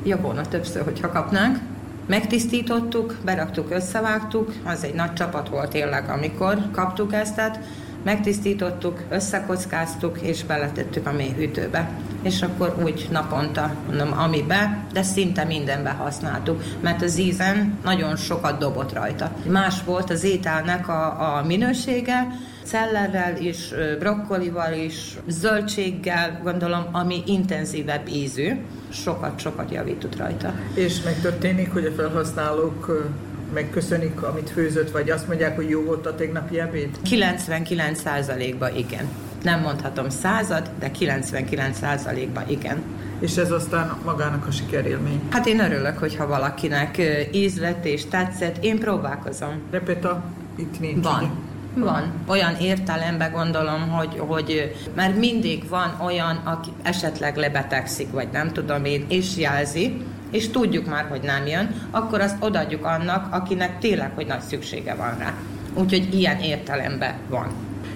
[0.04, 1.58] jobb volna többször, hogyha kapnánk.
[2.06, 7.60] Megtisztítottuk, beraktuk, összevágtuk, az egy nagy csapat volt tényleg, amikor kaptuk ezt, tehát
[8.06, 11.90] megtisztítottuk, összekockáztuk, és beletettük a mélyhűtőbe.
[12.22, 18.58] És akkor úgy naponta, mondom, amibe, de szinte mindenbe használtuk, mert az ízen nagyon sokat
[18.58, 19.30] dobott rajta.
[19.48, 22.26] Más volt az ételnek a, a minősége,
[22.66, 28.52] cellerrel is, brokkolival is, zöldséggel, gondolom, ami intenzívebb ízű,
[28.88, 30.54] sokat-sokat javított rajta.
[30.74, 33.08] És megtörténik, hogy a felhasználók
[33.54, 36.88] megköszönik, amit főzött, vagy azt mondják, hogy jó volt a tegnapi ebéd?
[37.04, 39.08] 99%-ban igen.
[39.42, 42.82] Nem mondhatom század, de 99%-ban igen.
[43.20, 45.20] És ez aztán magának a sikerélmény.
[45.30, 47.02] Hát én örülök, hogyha valakinek
[47.32, 48.64] ízlett és tetszett.
[48.64, 49.62] Én próbálkozom.
[49.70, 50.24] Repeta
[50.56, 51.04] itt nincs.
[51.04, 51.45] Van.
[51.76, 52.12] Van.
[52.26, 58.84] Olyan értelemben gondolom, hogy, hogy mert mindig van olyan, aki esetleg lebetegszik, vagy nem tudom
[58.84, 64.10] én, és jelzi, és tudjuk már, hogy nem jön, akkor azt odaadjuk annak, akinek tényleg,
[64.14, 65.34] hogy nagy szüksége van rá.
[65.74, 67.46] Úgyhogy ilyen értelemben van.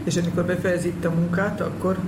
[0.05, 1.99] És amikor befejezi itt a munkát, akkor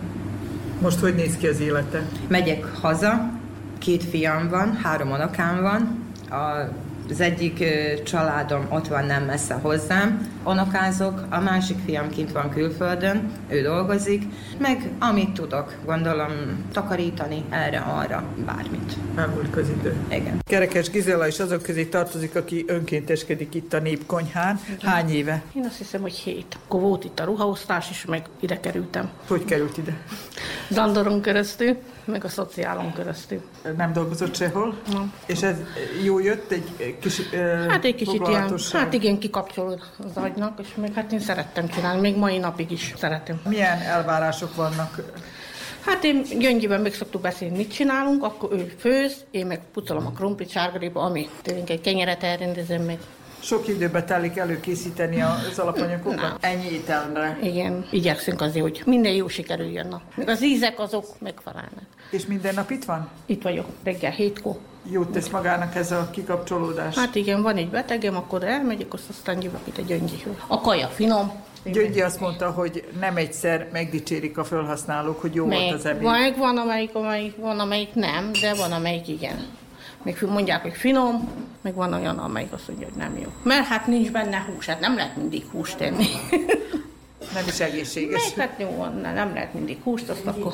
[0.81, 2.03] most hogy néz ki az élete?
[2.29, 3.31] Megyek haza,
[3.79, 6.05] két fiam van, három unokám van,
[6.41, 6.69] a
[7.13, 7.65] Az egyik
[8.05, 14.23] családom ott van nem messze hozzám, onokázok, a másik fiam kint van külföldön, ő dolgozik,
[14.59, 16.31] meg amit tudok, gondolom
[16.73, 18.97] takarítani erre-arra, bármit.
[19.17, 19.97] Elmúlt az idő.
[20.11, 20.41] Igen.
[20.45, 24.61] Kerekes Gizela is azok közé tartozik, aki önkénteskedik itt a Népkonyhán.
[24.83, 25.43] Hány éve?
[25.55, 26.59] Én azt hiszem, hogy hét.
[26.65, 29.11] Akkor volt itt a ruhaosztás, és meg ide kerültem.
[29.27, 29.97] Hogy került ide?
[30.71, 33.41] Zandoron keresztül, meg a szociálon keresztül.
[33.77, 34.75] Nem dolgozott sehol?
[34.93, 35.13] Nem.
[35.27, 35.57] És ez
[36.05, 37.21] jó jött, egy kis
[37.69, 42.01] Hát egy kicsit ilyen, hát igen, kikapcsol az agynak, és még hát én szerettem csinálni,
[42.01, 43.41] még mai napig is szeretem.
[43.49, 45.01] Milyen elvárások vannak?
[45.85, 50.11] Hát én Gyöngyiben meg szoktuk beszélni, mit csinálunk, akkor ő főz, én meg pucolom a
[50.11, 52.99] krumplit sárgaréba, ami tényleg egy kenyeret elrendezem meg.
[53.43, 56.17] Sok időbe telik előkészíteni az alapanyagokat?
[56.17, 56.37] Na.
[56.41, 57.39] Ennyi ételre?
[57.43, 59.89] Igen, igyekszünk azért, hogy minden jó sikerüljön.
[59.89, 60.01] Na.
[60.15, 61.85] Meg az ízek azok megfelelnek.
[62.11, 63.09] És minden nap itt van?
[63.27, 64.57] Itt vagyok, reggel hétkor.
[64.91, 66.95] Jót tesz magának ez a kikapcsolódás?
[66.95, 70.35] Hát igen, van egy betegem, akkor elmegyek, azt aztán jövök itt a gyöngyihoz.
[70.47, 71.33] A kaja finom,
[71.65, 76.03] Gyöngyi azt mondta, hogy nem egyszer megdicsérik a felhasználók, hogy jó meg, volt az ebéd.
[76.03, 79.47] Van, van, amelyik, amelyik, van, amelyik nem, de van, amelyik igen.
[80.03, 81.29] Még mondják, hogy finom,
[81.61, 83.29] meg van olyan, amelyik azt mondja, hogy nem jó.
[83.43, 86.07] Mert hát nincs benne hús, hát nem lehet mindig húst tenni.
[87.35, 88.35] Nem is egészséges.
[88.35, 90.53] Meg hát jó van, nem lehet mindig húst, azt akkor...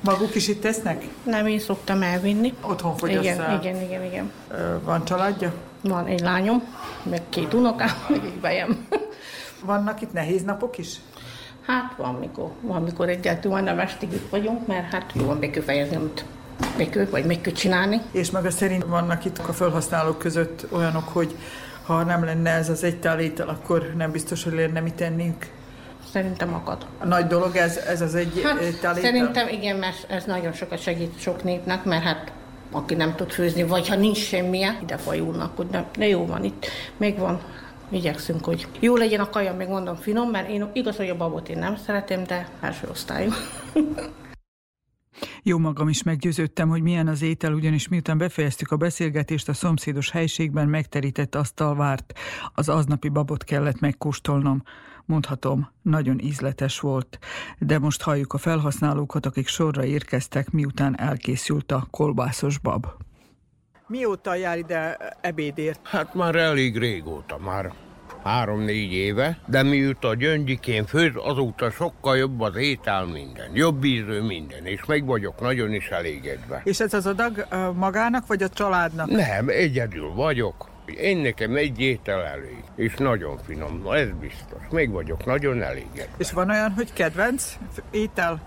[0.00, 1.04] Maguk is itt tesznek?
[1.22, 2.54] Nem, én szoktam elvinni.
[2.60, 3.58] Otthon fogyasszál?
[3.60, 4.32] Igen, igen, igen, igen.
[4.84, 5.52] Van családja?
[5.80, 6.62] Van egy lányom,
[7.02, 8.86] meg két unokám, meg egy bejem.
[9.64, 10.96] Vannak itt nehéz napok is?
[11.66, 15.40] Hát van, mikor, van, mikor reggeltől van, nem estig itt vagyunk, mert hát jó van
[15.40, 16.24] bekőfejezni, amit
[16.76, 18.00] bekő, vagy meg kell csinálni.
[18.10, 21.36] És meg a szerint vannak itt a felhasználók között olyanok, hogy
[21.86, 25.46] ha nem lenne ez az egy étel, akkor nem biztos, hogy lenne mit tennünk.
[26.12, 26.86] Szerintem akad.
[26.98, 28.94] A nagy dolog ez, ez az egy hát, tálétel?
[28.94, 32.32] Szerintem igen, mert ez nagyon sokat segít sok népnek, mert hát
[32.70, 36.44] aki nem tud főzni, vagy ha nincs semmilyen, ide fajulnak, hogy de, de jó van
[36.44, 37.40] itt, még van
[37.90, 41.48] igyekszünk, hogy jó legyen a kaja, még mondom finom, mert én igaz, hogy a babot
[41.48, 43.30] én nem szeretem, de első osztályú.
[45.42, 50.10] Jó magam is meggyőződtem, hogy milyen az étel, ugyanis miután befejeztük a beszélgetést, a szomszédos
[50.10, 52.12] helységben megterített asztal várt.
[52.54, 54.62] Az aznapi babot kellett megkóstolnom.
[55.04, 57.18] Mondhatom, nagyon ízletes volt.
[57.58, 62.86] De most halljuk a felhasználókat, akik sorra érkeztek, miután elkészült a kolbászos bab.
[63.86, 65.80] Mióta jár ide ebédért?
[65.82, 67.72] Hát már elég régóta, már
[68.24, 74.20] három-négy éve, de mióta a gyöngyikén főz, azóta sokkal jobb az étel minden, jobb ízű
[74.20, 76.60] minden, és meg vagyok nagyon is elégedve.
[76.64, 79.10] És ez az adag magának, vagy a családnak?
[79.10, 80.68] Nem, egyedül vagyok.
[81.00, 84.60] Én nekem egy étel elég, és nagyon finom, na ez biztos.
[84.70, 86.14] Még vagyok nagyon elégedve.
[86.16, 87.56] És van olyan, hogy kedvenc
[87.90, 88.40] étel?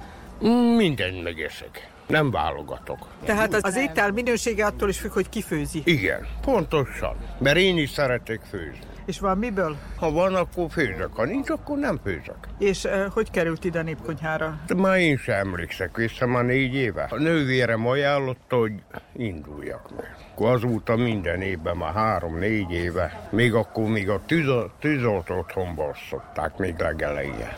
[0.45, 1.89] Mm, mindent megeszek.
[2.07, 3.07] Nem válogatok.
[3.25, 5.81] Tehát az, az étel minősége attól is függ, hogy kifőzi.
[5.85, 7.15] Igen, pontosan.
[7.39, 8.79] Mert én is szeretek főzni.
[9.09, 9.77] És van miből?
[9.95, 12.37] Ha van, akkor főzök, ha nincs, akkor nem főzök.
[12.57, 14.59] És uh, hogy került ide a népkonyhára?
[14.75, 17.07] Már én sem emlékszek vissza, már négy éve.
[17.09, 18.73] A nővérem ajánlotta, hogy
[19.15, 20.15] induljak meg.
[20.39, 24.49] Akkor azóta minden évben, már három-négy éve, még akkor még a tűz,
[24.79, 27.53] tűzolt otthonban szokták még legelején.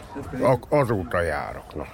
[0.69, 1.85] Azóta járok, na.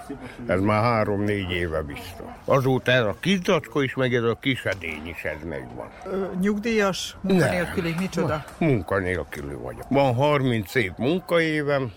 [0.48, 2.26] Ez már három-négy éve biztos.
[2.46, 5.88] Azóta ez a kis zacskó is, meg ez a kis edény is, ez megvan.
[6.06, 8.44] Ö, nyugdíjas, munkanélküli, micsoda?
[8.58, 9.86] Munkanélküli vagyok.
[9.90, 11.92] Van 30 év munkaévem.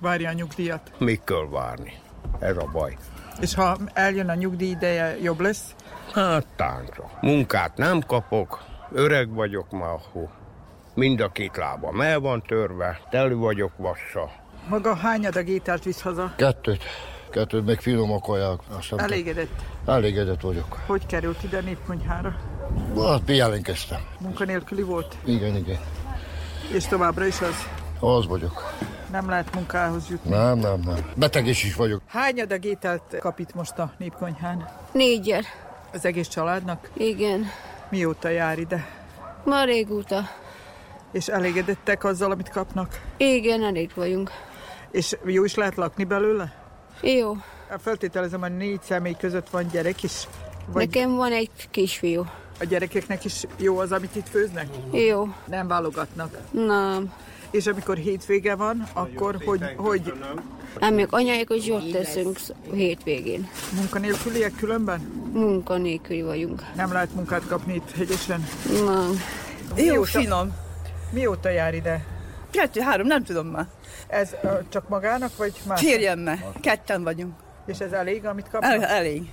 [0.00, 0.92] Várja a nyugdíjat?
[0.98, 1.92] Még kell várni.
[2.38, 2.96] Ez a baj.
[3.40, 5.74] És ha eljön a nyugdíj ideje, jobb lesz?
[6.12, 7.10] Hát tánca.
[7.20, 8.62] Munkát nem kapok,
[8.92, 10.28] öreg vagyok már, hú.
[10.94, 14.30] Mind a két lábam el van törve, teli vagyok vassa.
[14.68, 16.32] Maga hány adag ételt visz haza?
[16.36, 16.82] Kettőt.
[17.30, 18.58] Kettőt, meg finom a kaják.
[18.78, 19.62] Aztán Elégedett?
[19.86, 20.78] Elégedett vagyok.
[20.86, 22.36] Hogy került ide a népkonyhára?
[23.06, 24.00] Hát jelentkeztem.
[24.20, 25.16] Munkanélküli volt?
[25.24, 25.78] Igen, igen.
[26.72, 27.68] És továbbra is az?
[28.00, 28.72] Az vagyok.
[29.10, 30.30] Nem lehet munkához jutni?
[30.30, 31.10] Nem, nem, nem.
[31.14, 32.02] Beteges is vagyok.
[32.06, 34.68] Hány adag ételt kap itt most a népkonyhán?
[34.92, 35.44] Négyer.
[35.92, 36.90] Az egész családnak?
[36.96, 37.46] Igen.
[37.90, 38.86] Mióta jár ide?
[39.44, 40.22] Már régóta.
[41.12, 43.00] És elégedettek azzal, amit kapnak?
[43.16, 44.30] Igen, elég vagyunk.
[44.90, 46.52] És jó is lehet lakni belőle?
[47.02, 47.36] Jó.
[47.78, 50.28] Feltételezem, hogy négy személy között van gyerek is?
[50.66, 50.86] Vagy...
[50.86, 52.24] Nekem van egy kisfiú.
[52.60, 54.68] A gyerekeknek is jó az, amit itt főznek?
[54.92, 55.28] Jó.
[55.46, 56.36] Nem válogatnak?
[56.50, 57.12] Nem.
[57.50, 59.60] És amikor hétvége van, akkor hogy...
[59.76, 60.12] hogy...
[60.78, 62.38] Amíg anyáik is ott teszünk
[62.72, 63.48] hétvégén.
[63.74, 65.00] Munkanélküliek különben?
[65.32, 66.62] Munkanélküli vagyunk.
[66.74, 68.46] Nem lehet munkát kapni itt hegyesen?
[68.84, 69.10] Nem.
[69.76, 70.54] Jó, Mióta, finom.
[71.10, 72.04] Mióta jár ide?
[72.50, 73.66] Kettő, három, nem tudom már.
[74.06, 75.80] Ez uh, csak magának, vagy más?
[75.80, 77.34] Férjemmel, ketten vagyunk.
[77.66, 78.72] És ez elég, amit kapnak?
[78.72, 79.32] El, elég.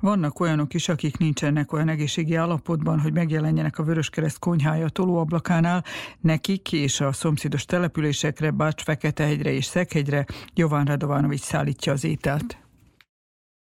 [0.00, 5.84] Vannak olyanok is, akik nincsenek olyan egészségi állapotban, hogy megjelenjenek a Vöröskereszt konyhája tolóablakánál.
[6.20, 12.58] Nekik és a szomszédos településekre, Bács, Feketehegyre és Szekhegyre Jován Radovanovics szállítja az ételt.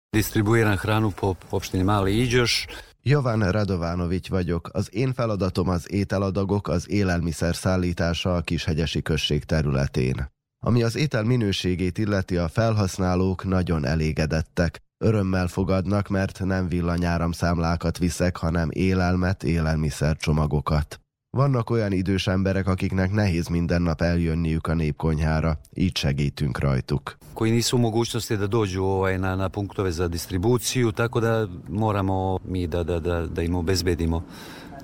[0.09, 2.65] Distribuiram hranu po opštini Mali Iđoš.
[3.01, 4.69] Jovan Radovánovics vagyok.
[4.73, 10.31] Az én feladatom az ételadagok, az élelmiszer szállítása a Kishegyesi község területén.
[10.59, 14.86] Ami az étel minőségét illeti, a felhasználók nagyon elégedettek.
[14.99, 20.99] Örömmel fogadnak, mert nem villanyáramszámlákat viszek, hanem élelmet, élelmiszercsomagokat.
[21.37, 27.17] Vannak olyan idős emberek, akiknek nehéz minden nap eljönniük a népkonyhára, így segítünk rajtuk.
[27.33, 32.67] koji nisu mogućnosti da dođu ovaj, na, na punktove za distribuciju, tako da moramo mi
[32.67, 34.23] da, da, da, da im obezbedimo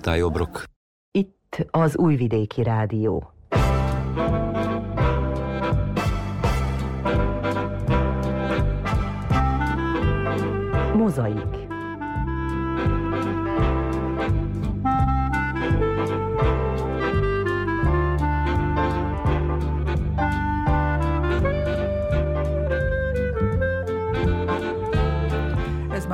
[0.01, 0.65] taj obrok.
[1.11, 3.33] Itt az Újvidéki Rádió.
[10.93, 11.62] Mozaik.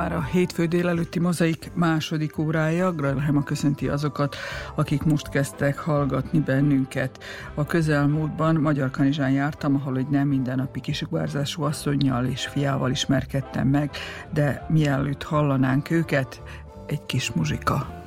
[0.00, 2.92] Már a hétfő délelőtti mozaik második órája.
[2.92, 4.36] Grajlhema köszönti azokat,
[4.74, 7.24] akik most kezdtek hallgatni bennünket.
[7.54, 13.90] A közelmúltban Magyar Kanizsán jártam, ahol egy nem mindennapi kisugvárzású asszonynal és fiával ismerkedtem meg,
[14.32, 16.42] de mielőtt hallanánk őket,
[16.86, 18.04] egy kis muzsika.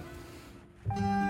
[0.96, 1.23] Nehéz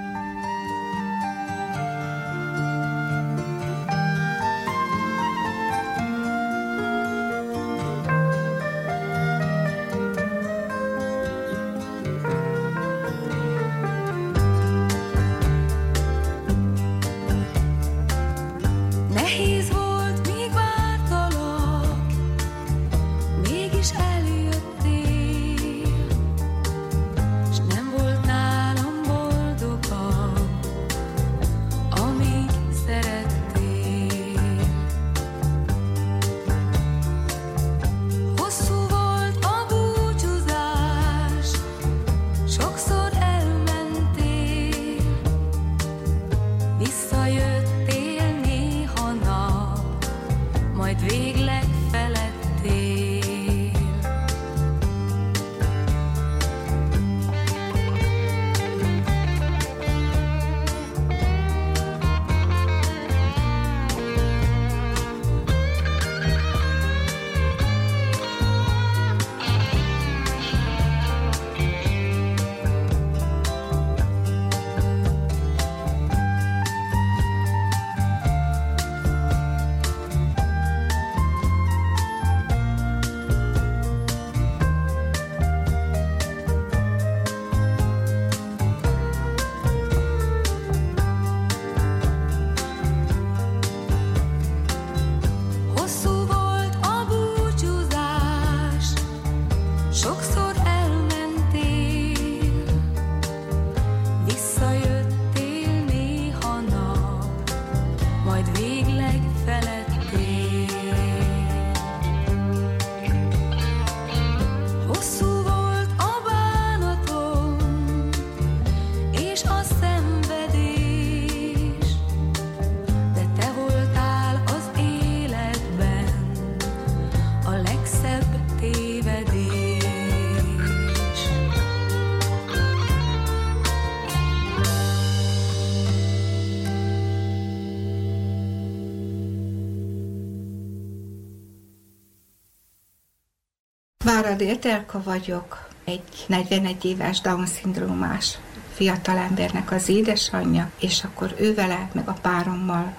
[144.23, 148.37] Váradi Etelka vagyok, egy 41 éves Down-szindrómás
[148.71, 152.95] fiatalembernek az édesanyja, és akkor ő vele, meg a párommal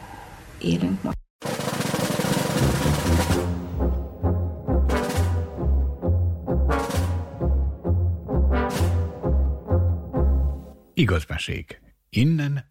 [0.58, 1.16] élünk most.
[10.94, 11.26] Igaz.
[12.10, 12.64] Innen,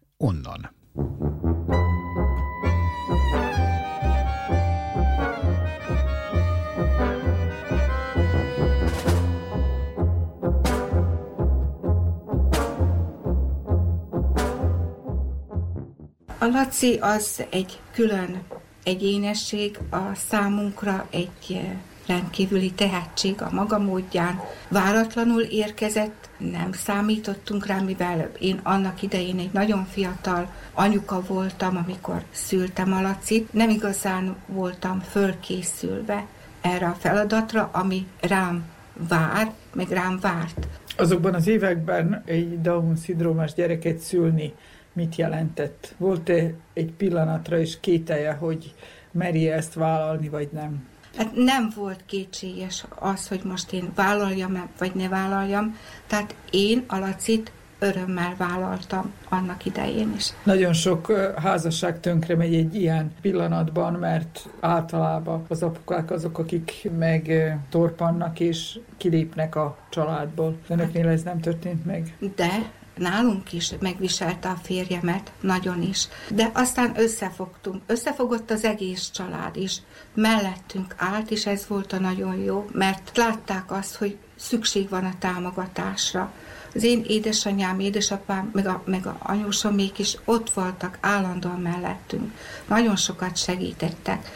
[16.74, 18.42] Laci az egy külön
[18.84, 21.60] egyénesség, a számunkra egy eh,
[22.06, 24.40] rendkívüli tehetség a maga módján.
[24.68, 32.22] Váratlanul érkezett, nem számítottunk rá, mivel én annak idején egy nagyon fiatal anyuka voltam, amikor
[32.30, 33.52] szültem a Lacit.
[33.52, 36.26] Nem igazán voltam fölkészülve
[36.60, 38.64] erre a feladatra, ami rám
[39.08, 40.68] vár, meg rám várt.
[40.96, 44.52] Azokban az években egy Down-szindrómás gyereket szülni
[44.94, 45.94] mit jelentett?
[45.98, 48.74] Volt-e egy pillanatra is kételje, hogy
[49.10, 50.88] meri ezt vállalni, vagy nem?
[51.16, 55.76] Hát nem volt kétséges az, hogy most én vállaljam vagy ne vállaljam.
[56.06, 60.32] Tehát én a Lacit örömmel vállaltam annak idején is.
[60.42, 67.54] Nagyon sok házasság tönkre megy egy ilyen pillanatban, mert általában az apukák azok, akik meg
[67.70, 70.56] torpannak és kilépnek a családból.
[70.68, 72.16] Önöknél ez nem történt meg?
[72.36, 72.48] De
[72.96, 76.08] nálunk is megviselte a férjemet, nagyon is.
[76.28, 79.82] De aztán összefogtunk, összefogott az egész család is.
[80.14, 85.18] Mellettünk állt, és ez volt a nagyon jó, mert látták azt, hogy szükség van a
[85.18, 86.32] támogatásra.
[86.74, 92.32] Az én édesanyám, édesapám, meg a, meg a anyósomék is ott voltak állandóan mellettünk.
[92.68, 94.30] Nagyon sokat segítettek,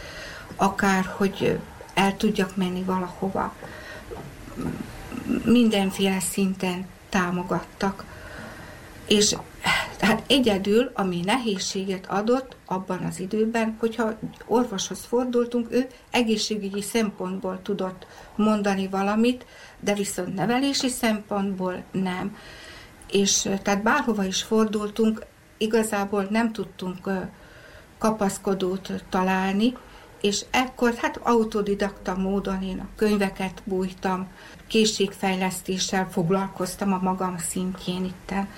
[0.56, 1.58] akár, hogy
[1.94, 3.54] el tudjak menni valahova.
[5.44, 8.04] Mindenféle szinten támogattak.
[9.08, 9.36] És
[9.96, 18.06] tehát egyedül, ami nehézséget adott abban az időben, hogyha orvoshoz fordultunk, ő egészségügyi szempontból tudott
[18.36, 19.46] mondani valamit,
[19.80, 22.36] de viszont nevelési szempontból nem.
[23.10, 25.26] És tehát bárhova is fordultunk,
[25.58, 27.10] igazából nem tudtunk
[27.98, 29.74] kapaszkodót találni,
[30.20, 34.28] és ekkor hát autodidakta módon én a könyveket bújtam,
[34.66, 38.48] készségfejlesztéssel foglalkoztam a magam szintjén itten,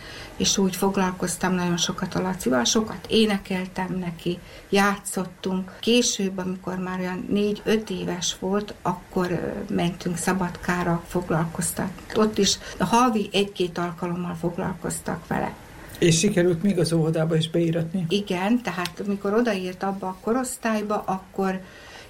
[0.40, 4.38] és úgy foglalkoztam nagyon sokat a Lacival, sokat énekeltem neki,
[4.68, 5.76] játszottunk.
[5.80, 11.90] Később, amikor már olyan négy-öt éves volt, akkor mentünk Szabadkára foglalkoztak.
[12.14, 15.54] Ott is a havi egy-két alkalommal foglalkoztak vele.
[15.98, 18.06] És sikerült még az óvodába is beíratni?
[18.08, 21.60] Igen, tehát amikor odaírt abba a korosztályba, akkor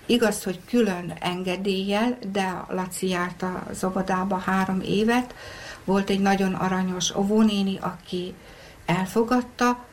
[0.07, 5.35] igaz, hogy külön engedéllyel, de Laci járt az óvodába három évet,
[5.85, 8.35] volt egy nagyon aranyos óvónéni, aki
[8.87, 9.85] elfogadta,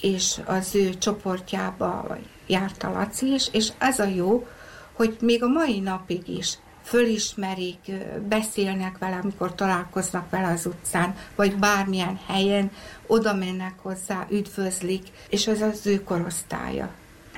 [0.00, 4.46] és az ő csoportjába járt a Laci is, és ez a jó,
[4.92, 7.92] hogy még a mai napig is fölismerik,
[8.28, 12.70] beszélnek vele, amikor találkoznak vele az utcán, vagy bármilyen helyen,
[13.06, 16.90] oda mennek hozzá, üdvözlik, és ez az ő korosztálya.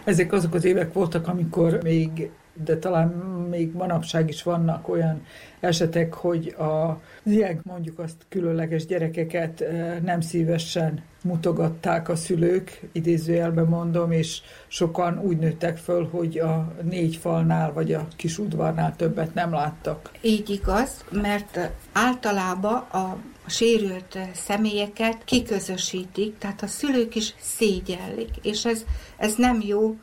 [0.05, 2.31] Ezek azok az évek voltak, amikor még
[2.65, 3.09] de talán
[3.51, 5.23] még manapság is vannak olyan
[5.61, 9.65] esetek, hogy a ilyen mondjuk azt különleges gyerekeket
[10.03, 17.17] nem szívesen mutogatták a szülők, idézőjelben mondom, és sokan úgy nőttek föl, hogy a négy
[17.17, 20.11] falnál vagy a kis udvarnál többet nem láttak.
[20.21, 28.85] Így igaz, mert általában a sérült személyeket kiközösítik, tehát a szülők is szégyellik, és ez,
[29.17, 29.97] ez nem jó,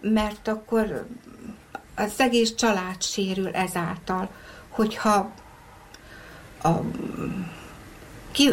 [0.00, 1.06] mert akkor
[2.00, 4.28] az egész család sérül ezáltal,
[4.68, 5.32] hogyha
[6.62, 6.70] a,
[8.30, 8.50] ki,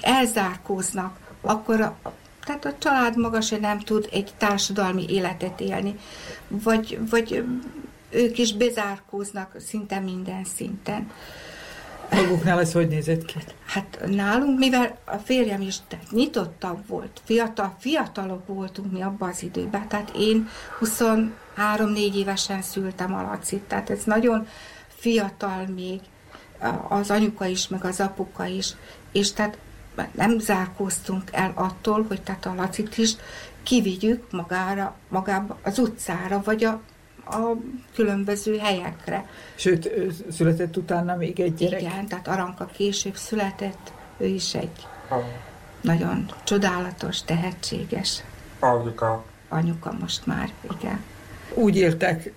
[0.00, 2.12] elzárkóznak, akkor a,
[2.44, 5.98] tehát a család maga se nem tud egy társadalmi életet élni,
[6.48, 7.44] vagy, vagy
[8.10, 11.10] ők is bezárkóznak szinte minden szinten.
[12.14, 13.38] Maguknál ez hogy nézett ki?
[13.66, 19.42] Hát nálunk, mivel a férjem is tehát nyitottabb volt, fiatal, fiatalok voltunk mi abban az
[19.42, 20.48] időben, tehát én
[20.80, 24.46] 23-4 évesen szültem a Lacit, tehát ez nagyon
[24.88, 26.00] fiatal még,
[26.88, 28.74] az anyuka is, meg az apuka is,
[29.12, 29.58] és tehát
[30.12, 33.16] nem zárkóztunk el attól, hogy tehát a Lacit is
[33.62, 36.80] kivigyük magára, magába az utcára, vagy a
[37.26, 37.52] a
[37.94, 39.26] különböző helyekre.
[39.54, 39.90] Sőt,
[40.30, 41.80] született utána még egy gyerek?
[41.80, 44.86] Igen, tehát Aranka később született, ő is egy
[45.80, 48.22] nagyon csodálatos, tehetséges
[48.60, 49.24] anyuka.
[49.48, 51.04] Anyuka most már, igen.
[51.54, 52.32] Úgy éltek,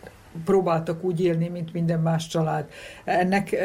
[0.46, 2.66] próbáltak úgy élni, mint minden más család.
[3.04, 3.56] Ennek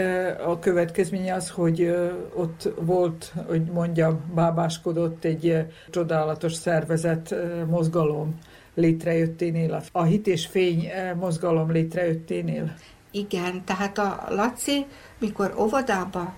[0.47, 1.97] a következménye az, hogy
[2.35, 7.35] ott volt, hogy mondjam, bábáskodott egy csodálatos szervezet,
[7.67, 8.39] mozgalom,
[8.75, 12.75] létrejötténél, a hit és fény eh, mozgalom létrejötténél?
[13.15, 14.87] Igen, tehát a Laci,
[15.19, 16.35] mikor óvodába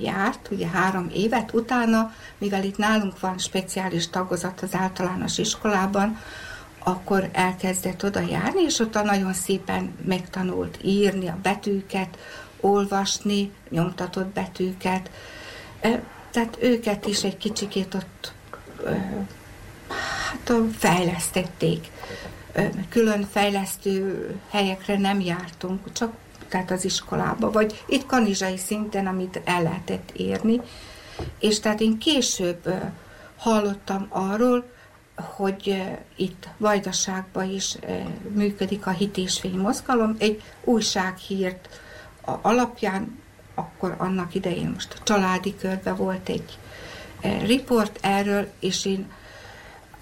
[0.00, 6.18] járt, ugye három évet utána, mivel itt nálunk van speciális tagozat az általános iskolában,
[6.78, 12.18] akkor elkezdett oda járni, és ott nagyon szépen megtanult írni a betűket,
[12.60, 15.10] olvasni, nyomtatott betűket.
[16.30, 18.32] Tehát őket is egy kicsikét ott
[19.88, 21.86] hát fejlesztették.
[22.88, 26.12] Külön fejlesztő helyekre nem jártunk, csak
[26.48, 30.60] tehát az iskolába, vagy itt kanizsai szinten, amit el lehetett érni.
[31.38, 32.74] És tehát én később
[33.36, 34.70] hallottam arról,
[35.16, 35.82] hogy
[36.16, 37.76] itt Vajdaságban is
[38.34, 41.80] működik a hit és fény mozgalom, egy újsághírt
[42.42, 43.18] alapján
[43.58, 46.58] akkor annak idején most a családi körbe volt egy
[47.44, 49.10] riport erről, és én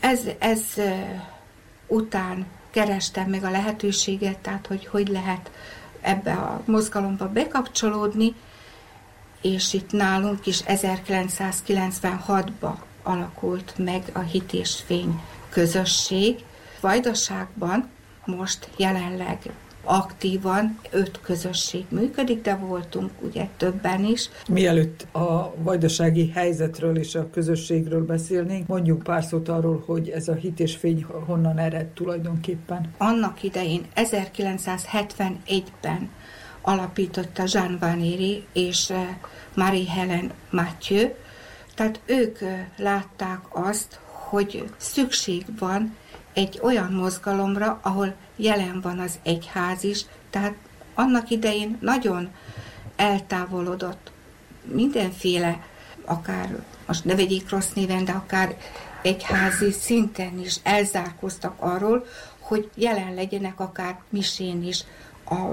[0.00, 0.60] ez, ez
[1.86, 5.50] után kerestem meg a lehetőséget, tehát hogy hogy lehet
[6.00, 8.34] ebbe a mozgalomba bekapcsolódni,
[9.42, 16.44] és itt nálunk is 1996-ban alakult meg a Hit és Fény közösség.
[16.80, 17.90] Vajdaságban
[18.24, 19.38] most jelenleg
[19.86, 24.28] aktívan öt közösség működik, de voltunk ugye többen is.
[24.48, 30.34] Mielőtt a vajdasági helyzetről és a közösségről beszélnénk, mondjuk pár szót arról, hogy ez a
[30.34, 32.94] hit és fény honnan ered tulajdonképpen.
[32.98, 36.10] Annak idején 1971-ben
[36.62, 39.08] alapította Jean Vanéri és eh,
[39.54, 41.08] Marie Helen Mathieu,
[41.74, 45.96] tehát ők eh, látták azt, hogy szükség van
[46.36, 50.54] egy olyan mozgalomra, ahol jelen van az egyház is, tehát
[50.94, 52.28] annak idején nagyon
[52.96, 54.10] eltávolodott
[54.64, 55.60] mindenféle,
[56.04, 58.56] akár most ne vegyék rossz néven, de akár
[59.02, 62.06] egyházi szinten is elzárkoztak arról,
[62.38, 64.84] hogy jelen legyenek akár misén is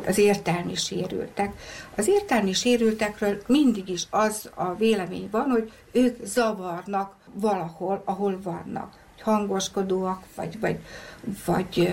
[0.06, 1.54] az értelmi sérültek.
[1.96, 9.03] Az értelmi sérültekről mindig is az a vélemény van, hogy ők zavarnak valahol, ahol vannak
[9.24, 10.80] hangoskodóak, vagy, vagy,
[11.46, 11.92] vagy,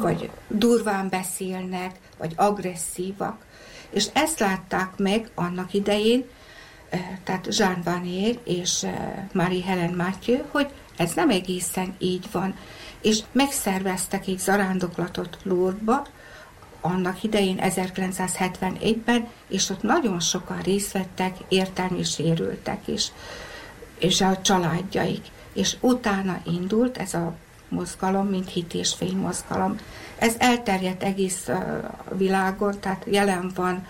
[0.00, 3.44] vagy durván beszélnek, vagy agresszívak.
[3.90, 6.24] És ezt látták meg annak idején,
[7.24, 8.86] tehát Jean Vanier és
[9.32, 12.54] Marie Helen Mathieu, hogy ez nem egészen így van.
[13.00, 16.06] És megszerveztek egy zarándoklatot Lourdesba,
[16.80, 23.12] annak idején 1971-ben, és ott nagyon sokan részt vettek értelmi sérültek is,
[23.98, 27.34] és a családjaik és utána indult ez a
[27.68, 29.76] mozgalom, mint hit és fény mozgalom.
[30.18, 31.48] Ez elterjedt egész
[32.16, 33.86] világon, tehát jelen van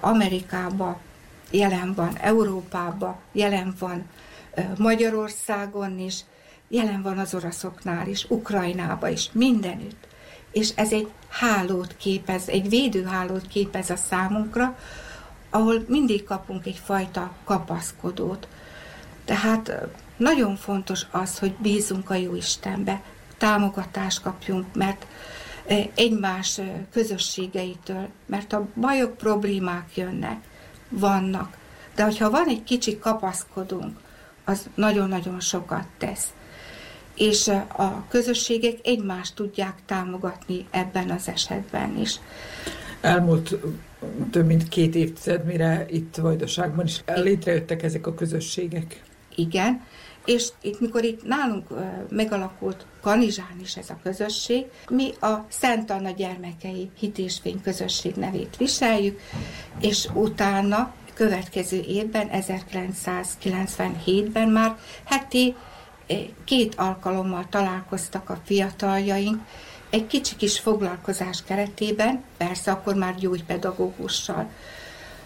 [0.00, 1.00] Amerikába,
[1.50, 4.04] jelen van Európába, jelen van
[4.78, 6.20] Magyarországon is,
[6.68, 10.06] jelen van az oroszoknál is, Ukrajnába is, mindenütt.
[10.52, 14.78] És ez egy hálót képez, egy védőhálót képez a számunkra,
[15.50, 18.48] ahol mindig kapunk egyfajta kapaszkodót.
[19.24, 23.02] Tehát nagyon fontos az, hogy bízunk a jó Istenbe,
[23.38, 25.06] támogatást kapjunk, mert
[25.66, 30.36] eh, egymás eh, közösségeitől, mert a bajok, problémák jönnek,
[30.88, 31.56] vannak.
[31.94, 33.98] De hogyha van egy kicsi kapaszkodunk,
[34.44, 36.32] az nagyon-nagyon sokat tesz.
[37.14, 42.20] És eh, a közösségek egymást tudják támogatni ebben az esetben is.
[43.00, 43.56] Elmúlt
[44.30, 49.02] több mint két évtized, mire itt Vajdaságban is létrejöttek ezek a közösségek.
[49.34, 49.80] Igen,
[50.24, 51.66] és itt, mikor itt nálunk
[52.08, 59.20] megalakult Kanizsán is ez a közösség, mi a Szent Anna gyermekei hitésfény közösség nevét viseljük,
[59.80, 65.54] és utána következő évben, 1997-ben már heti
[66.44, 69.42] két alkalommal találkoztak a fiataljaink,
[69.90, 74.50] egy kicsi kis foglalkozás keretében, persze akkor már gyógypedagógussal.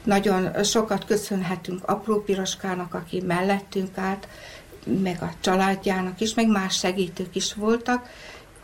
[0.05, 4.28] Nagyon sokat köszönhetünk apró piroskának, aki mellettünk állt,
[4.85, 8.09] meg a családjának is, meg más segítők is voltak,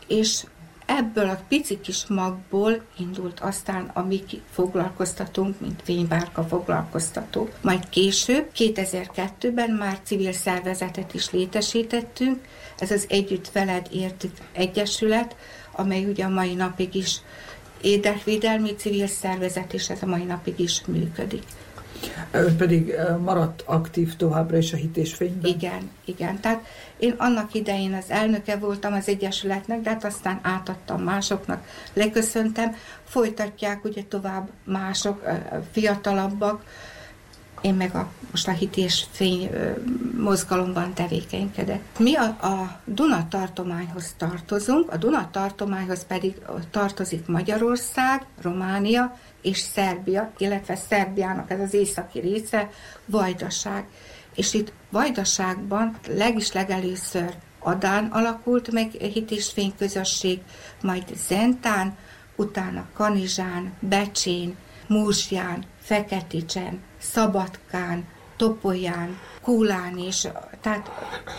[0.07, 0.43] és
[0.85, 7.49] ebből a pici kis magból indult aztán a mi foglalkoztatónk, mint fénybárka foglalkoztató.
[7.61, 12.47] Majd később, 2002-ben már civil szervezetet is létesítettünk,
[12.79, 15.35] ez az Együtt Veled Értük Egyesület,
[15.71, 17.21] amely ugye a mai napig is
[17.81, 21.43] érdekvédelmi civil szervezet, és ez a mai napig is működik.
[22.31, 22.93] Ön pedig
[23.23, 25.51] maradt aktív továbbra is a hitésfényben?
[25.51, 26.39] Igen, igen.
[26.39, 26.65] Tehát
[26.97, 33.83] én annak idején az elnöke voltam az Egyesületnek, de hát aztán átadtam másoknak, leköszöntem, folytatják
[33.83, 35.23] ugye tovább mások,
[35.71, 36.63] fiatalabbak,
[37.61, 39.49] én meg a, most a hités fény
[40.17, 41.81] mozgalomban tevékenykedek.
[41.97, 46.35] Mi a, a Duna tartományhoz tartozunk, a Duna tartományhoz pedig
[46.71, 52.69] tartozik Magyarország, Románia és Szerbia, illetve Szerbiának ez az északi része,
[53.05, 53.85] Vajdaság.
[54.35, 60.39] És itt Vajdaságban legis legelőször Adán alakult meg hit és fényközösség,
[60.81, 61.97] majd Zentán,
[62.35, 64.55] utána Kanizsán, Becsén,
[64.87, 70.27] Múzsján, Feketicsen, Szabadkán, Topolyán, Kúlán is,
[70.61, 70.89] tehát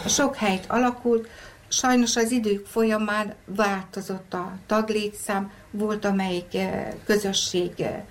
[0.06, 1.28] sok helyt alakult,
[1.68, 8.02] Sajnos az idők folyamán változott a taglétszám, volt amelyik eh, közösség eh,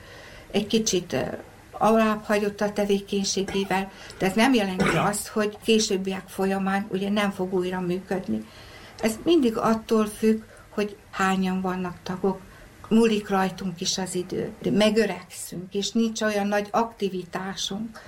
[0.52, 1.32] egy kicsit eh,
[1.72, 7.54] alább hagyott a tevékenységével, de ez nem jelenti azt, hogy későbbiek folyamán ugye nem fog
[7.54, 8.46] újra működni.
[9.02, 12.40] Ez mindig attól függ, hogy hányan vannak tagok,
[12.90, 18.00] múlik rajtunk is az idő, de megöregszünk, és nincs olyan nagy aktivitásunk.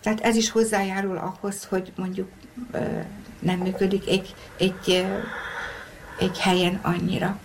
[0.00, 2.28] Tehát ez is hozzájárul ahhoz, hogy mondjuk
[3.38, 5.06] nem működik egy, egy,
[6.18, 7.40] egy helyen annyira.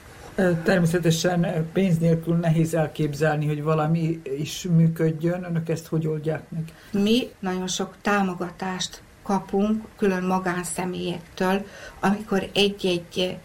[0.64, 5.44] Természetesen pénz nélkül nehéz elképzelni, hogy valami is működjön.
[5.44, 6.64] Önök ezt hogy oldják meg?
[7.04, 11.66] Mi nagyon sok támogatást kapunk külön magánszemélyektől,
[12.00, 13.38] amikor egy-egy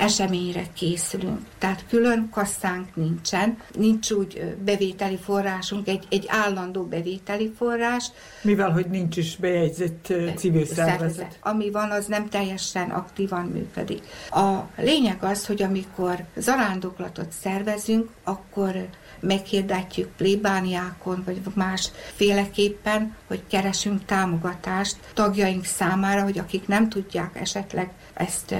[0.00, 1.40] eseményre készülünk.
[1.58, 8.10] Tehát külön kasszánk nincsen, nincs úgy bevételi forrásunk, egy, egy állandó bevételi forrás.
[8.42, 10.98] Mivel, hogy nincs is bejegyzett civil szervezet.
[10.98, 11.38] szervezet.
[11.40, 14.02] Ami van, az nem teljesen aktívan működik.
[14.30, 18.88] A lényeg az, hogy amikor zarándoklatot szervezünk, akkor
[19.20, 27.90] meghirdetjük plébániákon, vagy más féleképpen, hogy keresünk támogatást tagjaink számára, hogy akik nem tudják esetleg
[28.14, 28.54] ezt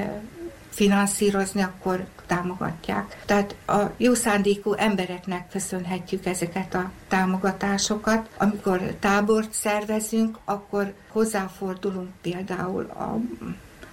[0.80, 3.22] finanszírozni, akkor támogatják.
[3.26, 8.28] Tehát a jó szándékú embereknek köszönhetjük ezeket a támogatásokat.
[8.38, 13.18] Amikor tábort szervezünk, akkor hozzáfordulunk például a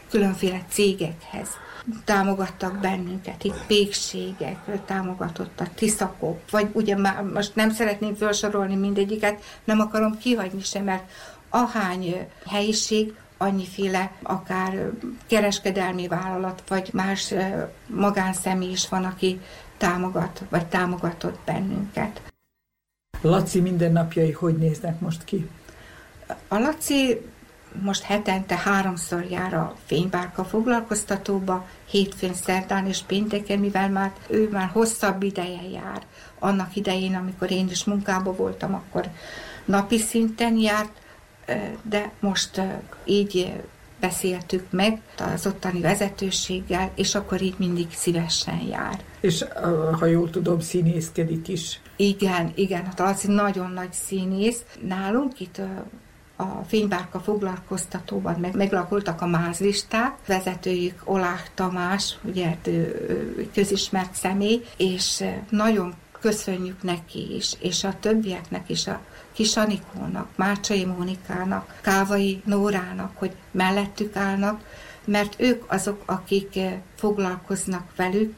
[0.10, 1.48] különféle cégekhez.
[2.06, 9.44] Támogattak bennünket, itt pékségek támogatott a Tiszakop, vagy ugye már most nem szeretném felsorolni mindegyiket,
[9.64, 11.12] nem akarom kihagyni sem, mert
[11.50, 14.92] ahány helyiség annyiféle akár
[15.28, 17.34] kereskedelmi vállalat, vagy más
[17.88, 19.42] magánszemély is van, aki
[19.78, 22.22] támogat, vagy támogatott bennünket.
[23.22, 25.50] Laci mindennapjai hogy néznek most ki?
[26.48, 27.22] A Laci
[27.82, 34.70] most hetente háromszor jár a fénybárka foglalkoztatóba, hétfőn, szerdán és pénteken, mivel már ő már
[34.70, 36.02] hosszabb ideje jár.
[36.40, 39.10] Annak idején, amikor én is munkába voltam, akkor
[39.66, 40.92] napi szinten járt,
[41.82, 42.62] de most
[43.06, 43.54] így
[44.00, 45.02] beszéltük meg
[45.34, 49.00] az ottani vezetőséggel, és akkor így mindig szívesen jár.
[49.20, 49.46] És
[50.00, 51.80] ha jól tudom, színészkedik is.
[51.96, 54.62] Igen, igen, hát az nagyon nagy színész.
[54.88, 55.62] Nálunk itt
[56.36, 64.66] a fénybárka foglalkoztatóban meg, meglakoltak a mázlisták, vezetőjük Olák Tamás, ugye hát ő közismert személy,
[64.78, 69.00] és nagyon köszönjük neki is, és a többieknek is, a
[69.38, 74.62] Kis Anikónak, Mácsai Mónikának, Kávai Nórának, hogy mellettük állnak,
[75.06, 78.38] mert ők azok, akik eh, foglalkoznak velük,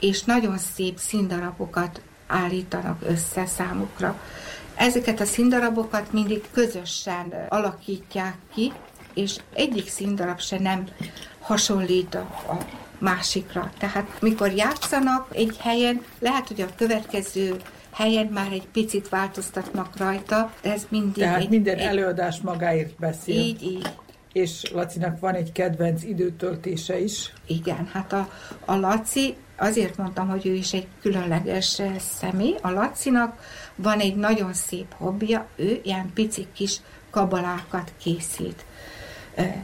[0.00, 4.20] és nagyon szép színdarabokat állítanak össze számukra.
[4.74, 8.72] Ezeket a színdarabokat mindig közösen eh, alakítják ki,
[9.14, 10.84] és egyik színdarab se nem
[11.40, 12.18] hasonlít a,
[12.52, 12.58] a
[12.98, 13.70] másikra.
[13.78, 17.56] Tehát mikor játszanak egy helyen, lehet, hogy a következő
[17.96, 21.22] helyen már egy picit változtatnak rajta, de ez mindig...
[21.22, 21.86] Tehát egy, minden egy...
[21.86, 23.40] előadás magáért beszél.
[23.40, 23.88] Így, így.
[24.32, 27.32] És Lacinak van egy kedvenc időtöltése is.
[27.46, 28.30] Igen, hát a,
[28.64, 32.56] a Laci, azért mondtam, hogy ő is egy különleges eh, személy.
[32.62, 33.40] A Lacinak
[33.74, 36.80] van egy nagyon szép hobbija, ő ilyen pici kis
[37.10, 38.64] kabalákat készít.
[39.34, 39.54] Eh,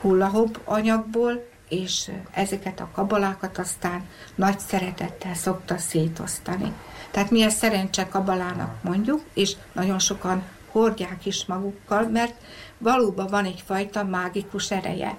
[0.00, 6.72] hullahop anyagból, és eh, ezeket a kabalákat aztán nagy szeretettel szokta szétosztani.
[7.12, 12.34] Tehát mi ezt szerencse kabalának mondjuk, és nagyon sokan hordják is magukkal, mert
[12.78, 15.16] valóban van egyfajta mágikus ereje.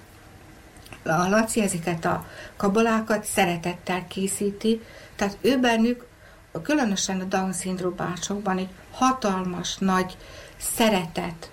[1.04, 2.26] A Laci ezeket a
[2.56, 4.82] kabalákat szeretettel készíti,
[5.16, 6.06] tehát ő bennük,
[6.64, 10.18] különösen a Down-szindrómásokban egy hatalmas, nagy
[10.58, 11.52] szeretet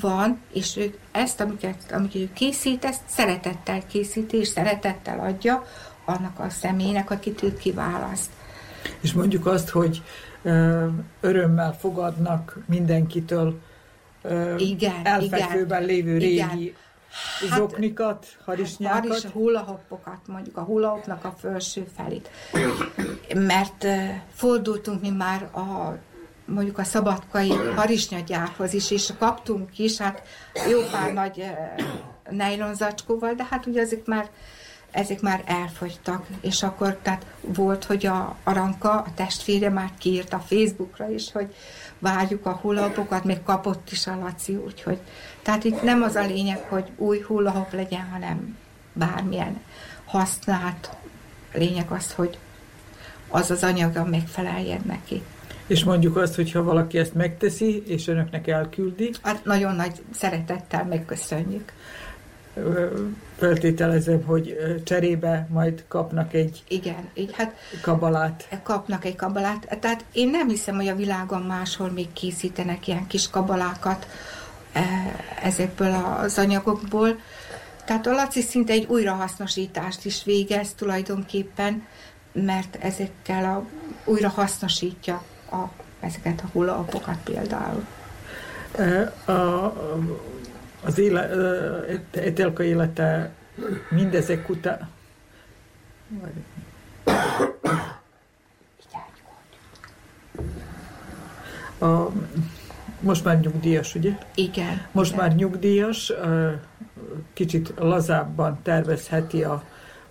[0.00, 5.64] van, és ők ezt, amiket, amiket ő készít, ezt szeretettel készíti, és szeretettel adja
[6.04, 8.30] annak a személynek, akit ő kiválaszt.
[9.00, 10.02] És mondjuk azt, hogy
[11.20, 13.60] örömmel fogadnak mindenkitől
[14.56, 16.74] igen, elfekvőben igen, lévő régi igen.
[17.40, 19.06] Hát, zoknikat, harisnyákat.
[19.06, 22.30] Haris, hullahoppokat, mondjuk a hullahopnak a felső felét.
[23.34, 25.96] Mert uh, fordultunk mi már a
[26.46, 30.22] mondjuk a szabadkai harisnyagyárhoz is, és kaptunk is, hát
[30.70, 31.86] jó pár nagy uh,
[32.30, 34.30] nejlonzacskóval, de hát ugye ezek már
[34.94, 40.38] ezek már elfogytak, és akkor tehát volt, hogy a Aranka, a testvére már kiírt a
[40.38, 41.54] Facebookra is, hogy
[41.98, 44.98] várjuk a hullahopokat, még kapott is a Laci, úgyhogy
[45.42, 48.56] tehát itt nem az a lényeg, hogy új hullahop legyen, hanem
[48.92, 49.60] bármilyen
[50.04, 50.90] használt
[51.52, 52.38] lényeg az, hogy
[53.28, 55.22] az az anyaga megfeleljen neki.
[55.66, 59.10] És mondjuk azt, hogyha valaki ezt megteszi, és önöknek elküldi.
[59.22, 61.72] Hát nagyon nagy szeretettel megköszönjük
[63.36, 68.48] feltételezem, hogy cserébe majd kapnak egy Igen, így, hát kabalát.
[68.62, 69.78] Kapnak egy kabalát.
[69.80, 74.06] Tehát én nem hiszem, hogy a világon máshol még készítenek ilyen kis kabalákat
[75.42, 77.18] ezekből az anyagokból.
[77.84, 81.86] Tehát a Laci szinte egy újrahasznosítást is végez tulajdonképpen,
[82.32, 83.66] mert ezekkel a,
[84.04, 85.56] újra hasznosítja a,
[86.00, 87.84] ezeket a hullahappokat például.
[89.24, 89.74] A, a,
[90.84, 91.30] az éle,
[92.10, 93.32] Etelka élete
[93.90, 94.88] mindezek után...
[101.78, 102.08] A,
[103.00, 104.18] most már nyugdíjas, ugye?
[104.34, 104.86] Igen.
[104.92, 105.24] Most igen.
[105.24, 106.12] már nyugdíjas,
[107.32, 109.62] kicsit lazábban tervezheti a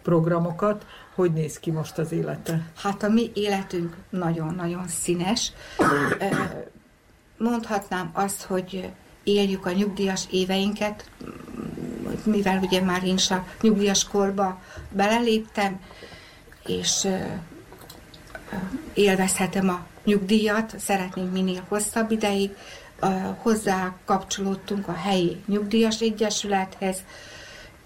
[0.01, 0.85] programokat.
[1.15, 2.61] Hogy néz ki most az élete?
[2.75, 5.51] Hát a mi életünk nagyon-nagyon színes.
[7.37, 8.91] Mondhatnám azt, hogy
[9.23, 11.09] éljük a nyugdíjas éveinket,
[12.23, 15.79] mivel ugye már én is a nyugdíjas korba beleléptem,
[16.65, 17.07] és
[18.93, 22.51] élvezhetem a nyugdíjat, szeretnénk minél hosszabb ideig.
[23.37, 27.03] Hozzá kapcsolódtunk a helyi nyugdíjas egyesülethez,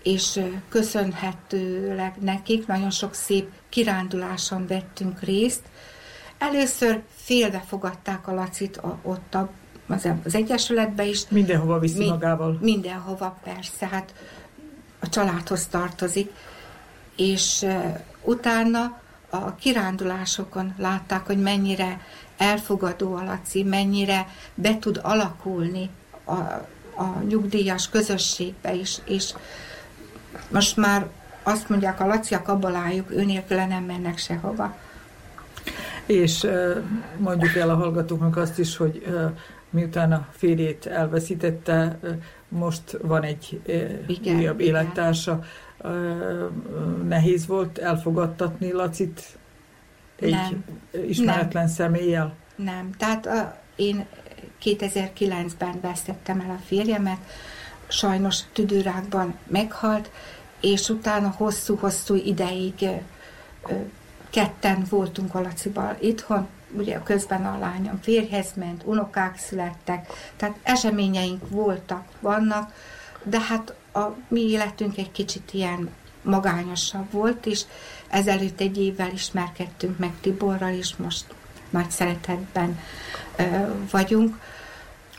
[0.03, 0.39] és
[0.69, 5.61] köszönhetőleg nekik nagyon sok szép kiránduláson vettünk részt.
[6.37, 9.49] Először félve fogadták a Lacit ott a,
[9.87, 11.23] az, az Egyesületbe is.
[11.29, 12.57] Mindenhova viszi Mi, magával.
[12.61, 14.13] Mindenhova, persze, hát
[14.99, 16.31] a családhoz tartozik.
[17.15, 18.99] És uh, utána
[19.29, 22.01] a kirándulásokon látták, hogy mennyire
[22.37, 25.89] elfogadó a Laci, mennyire be tud alakulni
[26.23, 26.33] a,
[27.01, 29.33] a nyugdíjas közösségbe is, és
[30.49, 31.07] most már
[31.43, 34.75] azt mondják, a laciak abban álljuk, ő nélküle nem mennek sehova.
[36.05, 36.47] És
[37.17, 39.03] mondjuk el a hallgatóknak azt is, hogy
[39.77, 41.99] miután a férjét elveszítette,
[42.47, 43.61] most van egy
[44.07, 44.75] igen, újabb igen.
[44.75, 45.43] élettársa.
[47.07, 49.37] Nehéz volt elfogadtatni Lacit
[50.19, 50.63] egy nem,
[51.07, 51.73] ismeretlen nem.
[51.73, 52.35] személlyel?
[52.55, 54.05] Nem, tehát a, én
[54.63, 57.19] 2009-ben vesztettem el a férjemet,
[57.87, 60.11] sajnos tüdőrákban meghalt,
[60.61, 62.89] és utána hosszú-hosszú ideig
[64.29, 71.49] ketten voltunk a Lacival itthon, ugye közben a lányom férjhez ment, unokák születtek, tehát eseményeink
[71.49, 72.73] voltak, vannak,
[73.23, 75.89] de hát a mi életünk egy kicsit ilyen
[76.21, 77.61] magányosabb volt, és
[78.09, 81.25] ezelőtt egy évvel ismerkedtünk meg Tiborral, és most
[81.69, 82.79] nagy szeretetben
[83.37, 83.43] ö,
[83.91, 84.39] vagyunk.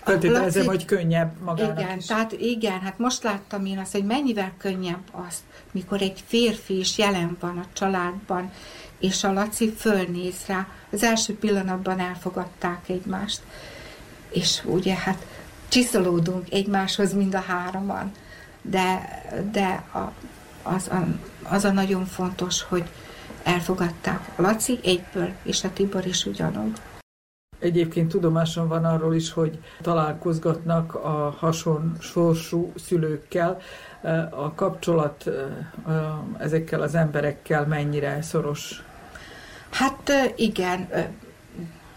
[0.05, 2.07] Feltételezem, hogy könnyebb magának Igen, is.
[2.07, 5.37] tehát igen, hát most láttam én azt, hogy mennyivel könnyebb az,
[5.70, 8.53] mikor egy férfi is jelen van a családban,
[8.99, 10.66] és a Laci fölnéz rá.
[10.93, 13.41] Az első pillanatban elfogadták egymást.
[14.31, 15.27] És ugye hát
[15.69, 18.12] csiszolódunk egymáshoz mind a hároman.
[18.62, 19.23] De,
[19.53, 20.12] de a,
[20.62, 21.07] az, a,
[21.43, 22.85] az a nagyon fontos, hogy
[23.43, 26.81] elfogadták Laci egyből, és a Tibor is ugyanúgy.
[27.59, 33.59] Egyébként tudomásom van arról is, hogy találkozgatnak a hason sorsú szülőkkel.
[34.31, 35.31] A kapcsolat
[36.39, 38.83] ezekkel az emberekkel mennyire szoros?
[39.70, 40.89] Hát igen,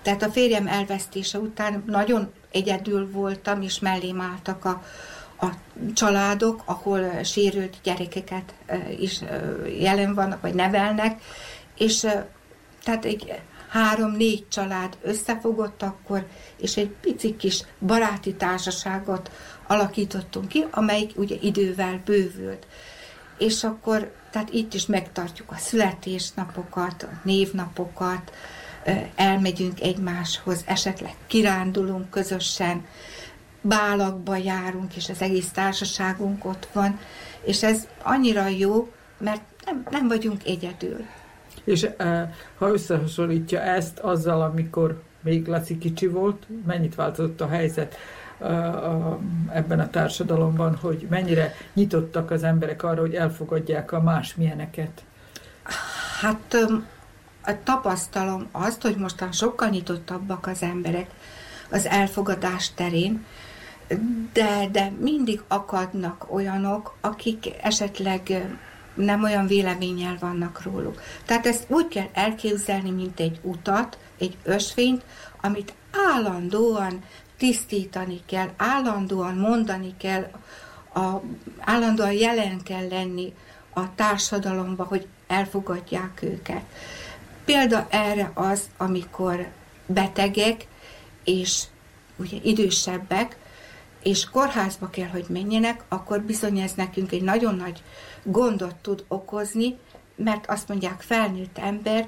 [0.01, 4.83] tehát a férjem elvesztése után nagyon egyedül voltam, és mellém álltak a,
[5.39, 5.47] a
[5.93, 8.53] családok, ahol sérült gyerekeket
[8.99, 9.21] is
[9.79, 11.21] jelen vannak, vagy nevelnek,
[11.77, 11.99] és
[12.83, 16.25] tehát egy három-négy család összefogott akkor,
[16.57, 19.31] és egy pici kis baráti társaságot
[19.67, 22.67] alakítottunk ki, amelyik ugye idővel bővült.
[23.41, 28.31] És akkor, tehát itt is megtartjuk a születésnapokat, a névnapokat,
[29.15, 32.85] elmegyünk egymáshoz, esetleg kirándulunk közösen,
[33.61, 36.99] bálakba járunk, és az egész társaságunk ott van,
[37.43, 41.05] és ez annyira jó, mert nem, nem vagyunk egyedül.
[41.63, 41.87] És
[42.57, 47.95] ha összehasonlítja ezt azzal, amikor még Laci kicsi volt, mennyit változott a helyzet
[49.53, 55.03] ebben a társadalomban, hogy mennyire nyitottak az emberek arra, hogy elfogadják a másmilyeneket?
[56.21, 56.57] Hát
[57.63, 61.09] tapasztalom azt, hogy mostan sokkal nyitottabbak az emberek
[61.71, 63.25] az elfogadás terén,
[64.33, 68.47] de, de mindig akadnak olyanok, akik esetleg
[68.93, 71.01] nem olyan véleménnyel vannak róluk.
[71.25, 75.03] Tehát ezt úgy kell elképzelni, mint egy utat, egy ösvényt,
[75.41, 75.73] amit
[76.09, 77.03] állandóan
[77.41, 80.31] tisztítani kell, állandóan mondani kell,
[80.93, 81.21] a,
[81.59, 83.33] állandóan jelen kell lenni
[83.73, 86.61] a társadalomba, hogy elfogadják őket.
[87.45, 89.47] Példa erre az, amikor
[89.85, 90.67] betegek
[91.23, 91.63] és
[92.15, 93.37] ugye idősebbek,
[94.03, 97.83] és kórházba kell, hogy menjenek, akkor bizony ez nekünk egy nagyon nagy
[98.23, 99.77] gondot tud okozni,
[100.15, 102.07] mert azt mondják, felnőtt ember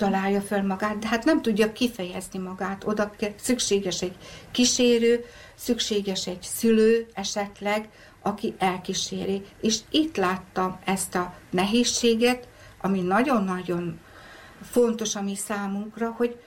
[0.00, 2.84] találja föl magát, de hát nem tudja kifejezni magát.
[2.84, 3.10] Oda
[3.40, 4.16] szükséges egy
[4.50, 5.24] kísérő,
[5.54, 7.88] szükséges egy szülő esetleg,
[8.22, 9.44] aki elkíséri.
[9.60, 12.48] És itt láttam ezt a nehézséget,
[12.80, 14.00] ami nagyon-nagyon
[14.70, 16.40] fontos a mi számunkra, hogy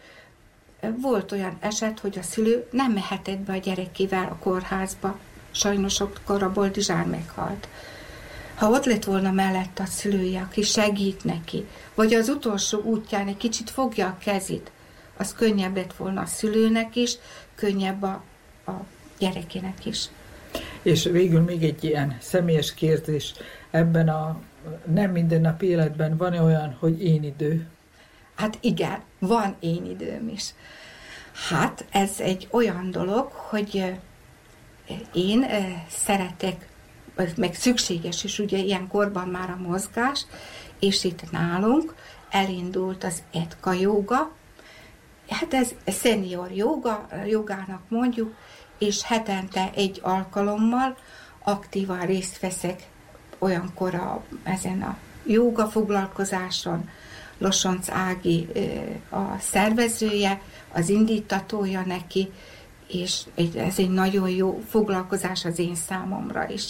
[0.98, 5.20] volt olyan eset, hogy a szülő nem mehetett be a gyerekével a kórházba.
[5.52, 7.68] Sajnos akkor a Boldizsán meghalt.
[8.56, 13.38] Ha ott lett volna mellett a szülője, aki segít neki, vagy az utolsó útján egy
[13.38, 14.72] kicsit fogja a kezét,
[15.18, 17.18] az könnyebb lett volna a szülőnek is,
[17.56, 18.24] könnyebb a,
[18.66, 18.72] a
[19.20, 20.10] gyerekének is.
[20.82, 23.34] És végül még egy ilyen személyes kérdés.
[23.72, 24.42] Ebben a
[24.94, 27.68] nem mindennapi életben van-e olyan, hogy én idő?
[28.36, 30.54] Hát igen, van én időm is.
[31.50, 33.94] Hát ez egy olyan dolog, hogy
[35.14, 35.46] én
[35.90, 36.68] szeretek,
[37.36, 40.26] meg szükséges is ugye ilyen korban már a mozgás,
[40.84, 41.96] és itt nálunk
[42.30, 44.32] elindult az etka joga,
[45.30, 48.34] hát ez senior joga, jogának mondjuk,
[48.78, 50.98] és hetente egy alkalommal
[51.44, 52.88] aktívan részt veszek
[53.40, 56.90] olyankor a, ezen a joga foglalkozáson,
[57.38, 58.48] Losonc Ági
[59.10, 60.42] a szervezője,
[60.74, 62.32] az indítatója neki,
[62.88, 63.22] és
[63.56, 66.64] ez egy nagyon jó foglalkozás az én számomra is.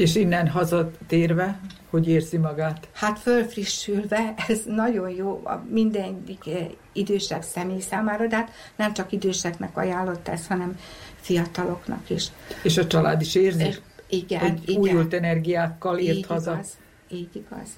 [0.00, 1.60] És innen hazatérve,
[1.90, 2.88] hogy érzi magát?
[2.92, 6.48] Hát fölfrissülve, ez nagyon jó a mindenik
[6.92, 10.78] idősebb személy számára, de hát nem csak időseknek ajánlott ez, hanem
[11.20, 12.26] fiataloknak is.
[12.62, 13.64] És a család is érzi?
[13.64, 14.80] És, igen, hogy igen.
[14.80, 16.52] újult energiákkal ért így haza?
[16.52, 16.76] Igaz,
[17.08, 17.68] így igaz.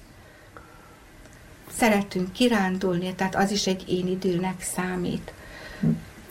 [1.69, 5.33] Szeretünk kirándulni, tehát az is egy én időnek számít.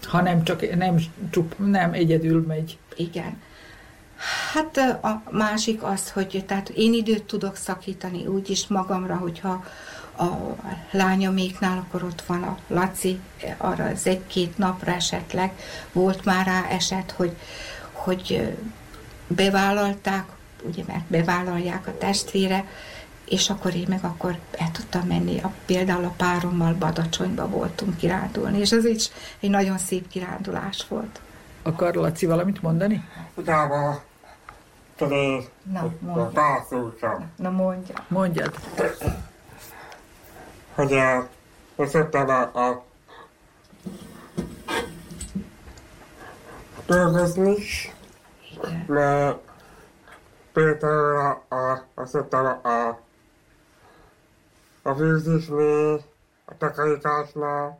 [0.02, 0.97] Ha nem csak, nem,
[1.31, 2.78] csup, nem egyedül megy.
[2.97, 3.36] Igen.
[4.52, 9.64] Hát a másik az, hogy tehát én időt tudok szakítani úgy is magamra, hogyha
[10.18, 10.56] a
[10.90, 13.20] lányoméknál, akkor ott van a Laci,
[13.56, 15.52] arra az egy-két napra esetleg
[15.92, 17.36] volt már rá eset, hogy,
[17.92, 18.56] hogy
[19.26, 20.24] bevállalták,
[20.62, 22.64] ugye mert bevállalják a testvére,
[23.28, 25.40] és akkor én meg akkor el tudtam menni.
[25.40, 31.20] A, például a párommal Badacsonyba voltunk kirándulni, és ez is egy nagyon szép kirándulás volt.
[31.62, 33.08] Akar Laci valamit mondani?
[33.34, 34.02] Utába
[35.08, 36.30] tudod, Na, mondja.
[36.30, 37.32] bászultam.
[37.36, 37.94] Na mondja.
[38.08, 38.54] Mondjad.
[40.74, 41.28] Hogy a,
[41.76, 42.84] összettem a, a
[46.86, 47.94] dolgozni is,
[48.86, 49.38] mert
[50.52, 53.00] például a, a, összettem a, a,
[54.82, 56.00] a főzésnél,
[56.44, 57.78] a takarításnál,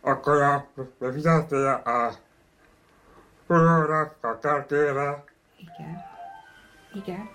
[0.00, 0.54] akkor a,
[0.98, 2.12] a fizettél a
[3.46, 5.24] hulóra, a kertére,
[5.64, 6.04] Igen.
[6.92, 7.28] Igen.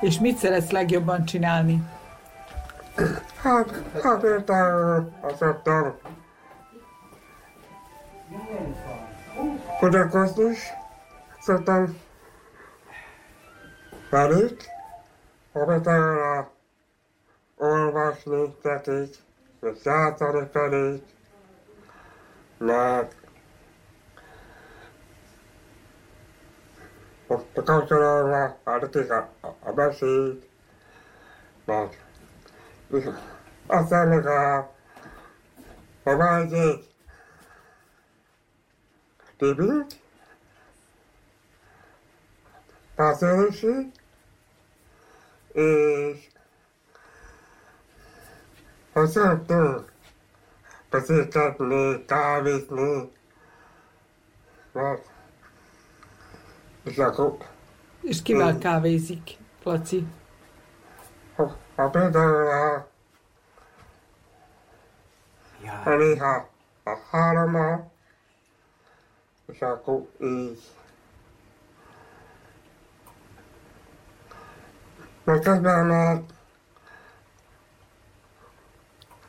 [0.00, 1.82] És mit szeretsz legjobban csinálni?
[3.42, 5.94] Hát, hát például azt mondtam,
[9.78, 10.58] foglalkozni is,
[11.40, 11.98] szoktam
[14.10, 14.70] például
[15.52, 16.50] a
[17.56, 19.14] olvasni tetik,
[19.60, 21.02] és játszani pedig,
[22.58, 23.14] mert
[27.26, 30.48] most a kapcsolatban addig a, a, a beszéd,
[31.64, 31.96] mert
[32.92, 33.04] és
[33.66, 34.56] aztán meg a,
[36.02, 36.84] a vágyék
[39.36, 40.00] tibit,
[42.94, 43.92] pászörösség,
[45.52, 46.28] és
[48.92, 49.92] ha szoktunk
[50.90, 53.12] beszélgetni, kávézni,
[54.72, 57.36] mert és akkor
[58.00, 60.06] És kivel kávézik, Laci?
[61.76, 62.88] ha például a,
[65.84, 66.48] a néha
[66.84, 67.90] a hárommal,
[69.46, 70.62] és akkor így.
[75.24, 76.22] Meg közben meg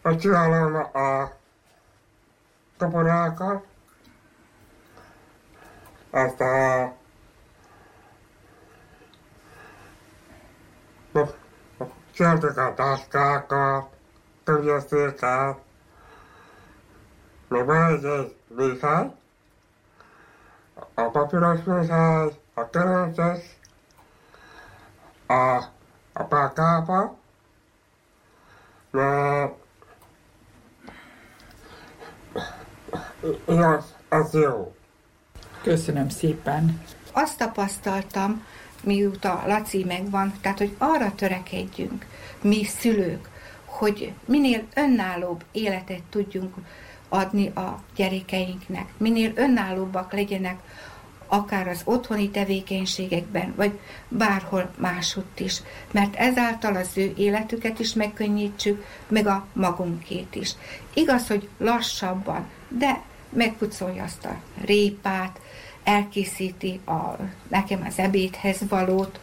[0.01, 1.31] a csinálom a
[2.77, 3.65] kaporákat,
[11.17, 11.35] azt
[11.79, 13.89] a csináltuk a táskákat,
[14.43, 15.57] könyvesztéket,
[17.47, 19.11] még van egy, egy műhely,
[20.93, 23.39] a papíros műhely, a kerences,
[25.27, 25.63] a,
[26.13, 27.15] a pákápa,
[28.91, 29.53] mert
[33.45, 34.75] az, az jó.
[35.61, 36.81] Köszönöm szépen.
[37.11, 38.45] Azt tapasztaltam,
[38.83, 42.05] mióta Laci megvan, tehát hogy arra törekedjünk,
[42.41, 43.29] mi szülők,
[43.65, 46.55] hogy minél önállóbb életet tudjunk
[47.09, 50.59] adni a gyerekeinknek, minél önállóbbak legyenek
[51.27, 58.85] akár az otthoni tevékenységekben, vagy bárhol másutt is, mert ezáltal az ő életüket is megkönnyítsük,
[59.07, 60.51] meg a magunkét is.
[60.93, 64.35] Igaz, hogy lassabban, de megpucolja azt a
[64.65, 65.39] répát,
[65.87, 67.15] elkészíti a,
[67.47, 69.19] nekem az ebédhez valót,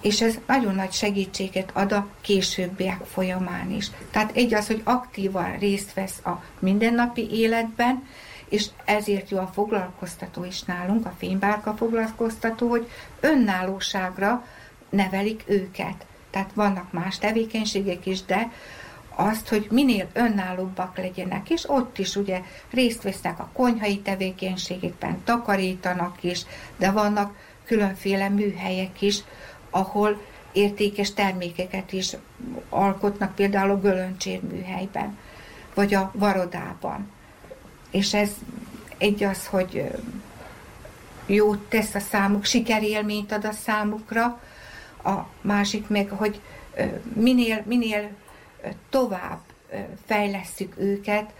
[0.00, 3.90] és ez nagyon nagy segítséget ad a későbbiek folyamán is.
[4.10, 8.06] Tehát egy az, hogy aktívan részt vesz a mindennapi életben,
[8.48, 12.88] és ezért jó a foglalkoztató is nálunk, a fénybárka foglalkoztató, hogy
[13.20, 14.44] önállóságra
[14.90, 16.06] nevelik őket.
[16.30, 18.50] Tehát vannak más tevékenységek is, de
[19.20, 26.22] azt, hogy minél önállóbbak legyenek, és ott is ugye részt vesznek a konyhai tevékenységekben, takarítanak
[26.22, 26.42] is,
[26.76, 29.18] de vannak különféle műhelyek is,
[29.70, 30.20] ahol
[30.52, 32.16] értékes termékeket is
[32.68, 35.18] alkotnak, például a Gölöncsér műhelyben,
[35.74, 37.10] vagy a Varodában.
[37.90, 38.30] És ez
[38.98, 39.90] egy az, hogy
[41.26, 44.40] jót tesz a számuk, sikerélményt ad a számukra,
[45.04, 46.40] a másik meg, hogy
[47.14, 48.10] minél, minél
[48.90, 49.40] tovább
[50.06, 51.32] fejlesztjük őket,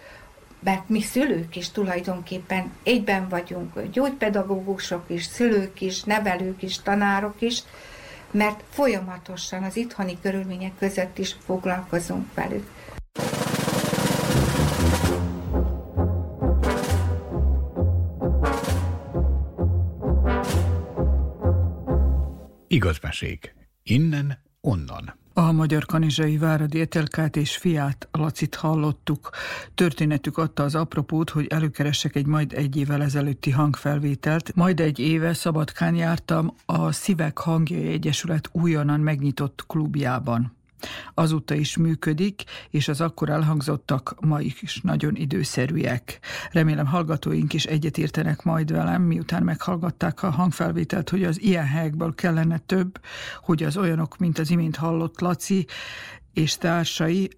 [0.61, 7.63] mert mi szülők is tulajdonképpen egyben vagyunk, gyógypedagógusok is, szülők is, nevelők is, tanárok is,
[8.31, 12.69] mert folyamatosan az itthoni körülmények között is foglalkozunk velük.
[22.67, 23.55] Igazmesék.
[23.83, 25.19] Innen, onnan.
[25.39, 29.31] A magyar kanizsai Váradi Etelkát és fiát Lacit hallottuk.
[29.75, 34.55] Történetük adta az apropót, hogy előkeressek egy majd egy évvel ezelőtti hangfelvételt.
[34.55, 40.58] Majd egy éve Szabadkán jártam a Szívek Hangjai Egyesület újonnan megnyitott klubjában
[41.15, 46.19] azóta is működik, és az akkor elhangzottak ma is nagyon időszerűek.
[46.53, 52.59] Remélem hallgatóink is egyetértenek majd velem, miután meghallgatták a hangfelvételt, hogy az ilyen helyekből kellene
[52.59, 53.01] több,
[53.43, 55.67] hogy az olyanok, mint az imént hallott Laci
[56.33, 57.31] és társai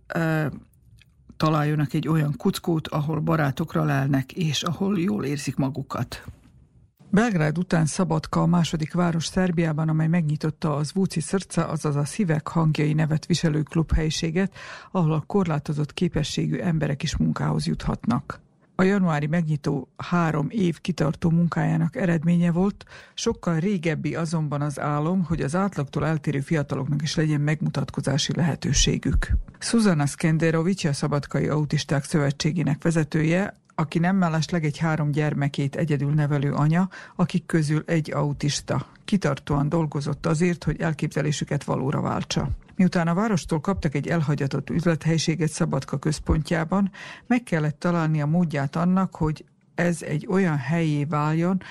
[1.37, 6.25] találjanak egy olyan kuckót, ahol barátokra lelnek, és ahol jól érzik magukat.
[7.13, 12.49] Belgrád után Szabadka a második város Szerbiában, amely megnyitotta az Vúci Szörca, azaz a Szívek
[12.49, 14.55] hangjai nevet viselő klubhelyiséget,
[14.91, 18.41] ahol a korlátozott képességű emberek is munkához juthatnak.
[18.75, 22.85] A januári megnyitó három év kitartó munkájának eredménye volt,
[23.15, 29.31] sokkal régebbi azonban az álom, hogy az átlagtól eltérő fiataloknak is legyen megmutatkozási lehetőségük.
[29.59, 36.53] Szuzana Skenderovics, a Szabadkai Autisták Szövetségének vezetője, aki nem mellesleg egy három gyermekét egyedül nevelő
[36.53, 38.87] anya, akik közül egy autista.
[39.05, 42.49] Kitartóan dolgozott azért, hogy elképzelésüket valóra váltsa.
[42.77, 46.91] Miután a várostól kaptak egy elhagyatott üzlethelyiséget Szabadka központjában,
[47.27, 49.45] meg kellett találni a módját annak, hogy
[49.75, 51.63] ez egy olyan helyé váljon,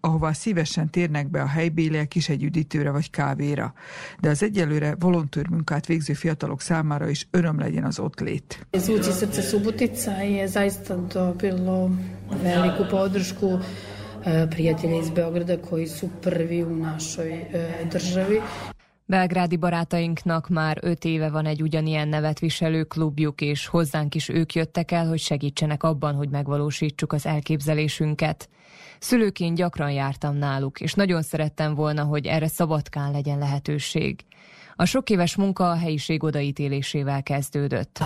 [0.00, 3.72] ahová szívesen térnek be a helybéliek is egy üdítőre vagy kávéra.
[4.20, 8.66] De az egyelőre volontőr munkát végző fiatalok számára is öröm legyen az ott lét.
[8.72, 11.90] Zvuci srce Subotica je zaista dobilo
[12.42, 13.58] veliku podršku
[14.24, 18.40] e, prijatelja iz Beograda koji su prvi u našoj e, državi.
[19.10, 24.54] Belgrádi barátainknak már öt éve van egy ugyanilyen nevet viselő klubjuk, és hozzánk is ők
[24.54, 28.48] jöttek el, hogy segítsenek abban, hogy megvalósítsuk az elképzelésünket.
[29.00, 34.24] Szülőként gyakran jártam náluk, és nagyon szerettem volna, hogy erre szabadkán legyen lehetőség.
[34.76, 37.98] A sok éves munka a helyiség odaítélésével kezdődött.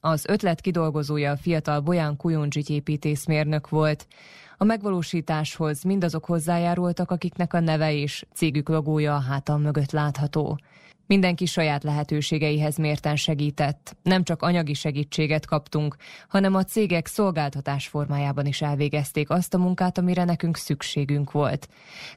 [0.00, 4.06] Az ötlet kidolgozója a fiatal Bojan Kujundžić építészmérnök volt.
[4.56, 10.58] A megvalósításhoz mindazok hozzájárultak, akiknek a neve és cégük logója a hátam mögött látható.
[11.06, 13.96] Mindenki saját lehetőségeihez mérten segített.
[14.02, 15.96] Nem csak anyagi segítséget kaptunk,
[16.28, 21.68] hanem a cégek szolgáltatás formájában is elvégezték azt a munkát, amire nekünk szükségünk volt.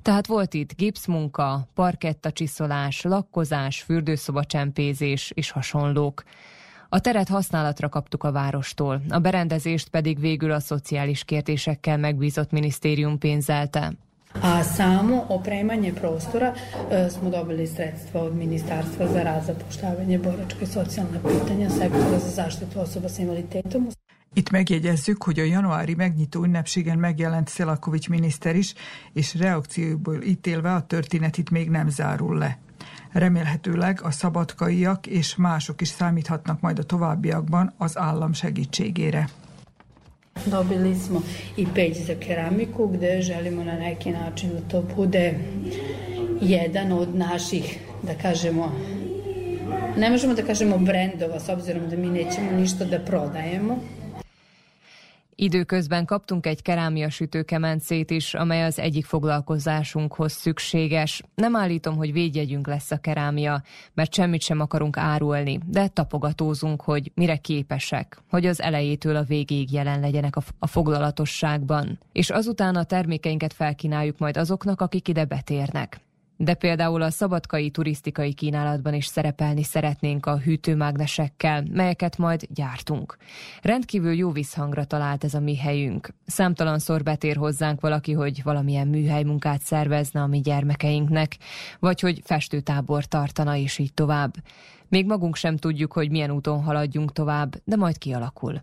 [0.02, 6.24] Tehát volt itt gipszmunka, parketta csiszolás, lakkozás, fürdőszoba csempézés és hasonlók.
[6.90, 13.18] A teret használatra kaptuk a várostól, a berendezést pedig végül a szociális kérdésekkel megbízott minisztérium
[13.18, 13.94] pénzelte.
[14.34, 16.54] A samo opremanje prostora
[16.92, 22.30] e, smo dobili sredstva od Ministarstva za rad, zapošljavanje, boračka i socijalna pitanja, sektora za
[22.30, 23.90] zaštitu osoba sa invaliditetom.
[24.34, 28.74] Itt megjegyezzük, hogy a januári megnyitó ünnepségen megjelent Szelakovics miniszter is,
[29.14, 32.58] és reakcióból ítélve a történet itt még nem zárul le.
[33.12, 39.30] Remélhetőleg a szabadkaiak és mások is számíthatnak majd a továbbiakban az állam segítségére.
[40.46, 41.22] Dobili smo
[41.58, 45.34] i peć za keramiku gde želimo na neki način da to bude
[46.42, 48.72] jedan od naših, da kažemo,
[49.98, 53.80] ne možemo da kažemo brendova s obzirom da mi nećemo ništa da prodajemo.
[55.42, 61.24] Időközben kaptunk egy kerámia sütőkemencét is, amely az egyik foglalkozásunkhoz szükséges.
[61.36, 63.64] Nem állítom, hogy védjegyünk lesz a kerámia,
[63.94, 69.72] mert semmit sem akarunk árulni, de tapogatózunk, hogy mire képesek, hogy az elejétől a végéig
[69.72, 76.00] jelen legyenek a, a foglalatosságban, és azután a termékeinket felkínáljuk majd azoknak, akik ide betérnek.
[76.42, 83.18] De például a szabadkai turisztikai kínálatban is szerepelni szeretnénk a hűtőmágnesekkel, melyeket majd gyártunk.
[83.62, 86.14] Rendkívül jó visszhangra talált ez a mi helyünk.
[86.26, 91.38] Számtalanszor betér hozzánk valaki, hogy valamilyen műhely munkát szervezne a mi gyermekeinknek,
[91.80, 94.34] vagy hogy festőtábor tartana, és így tovább.
[94.88, 98.60] Még magunk sem tudjuk, hogy milyen úton haladjunk tovább, de majd kialakul.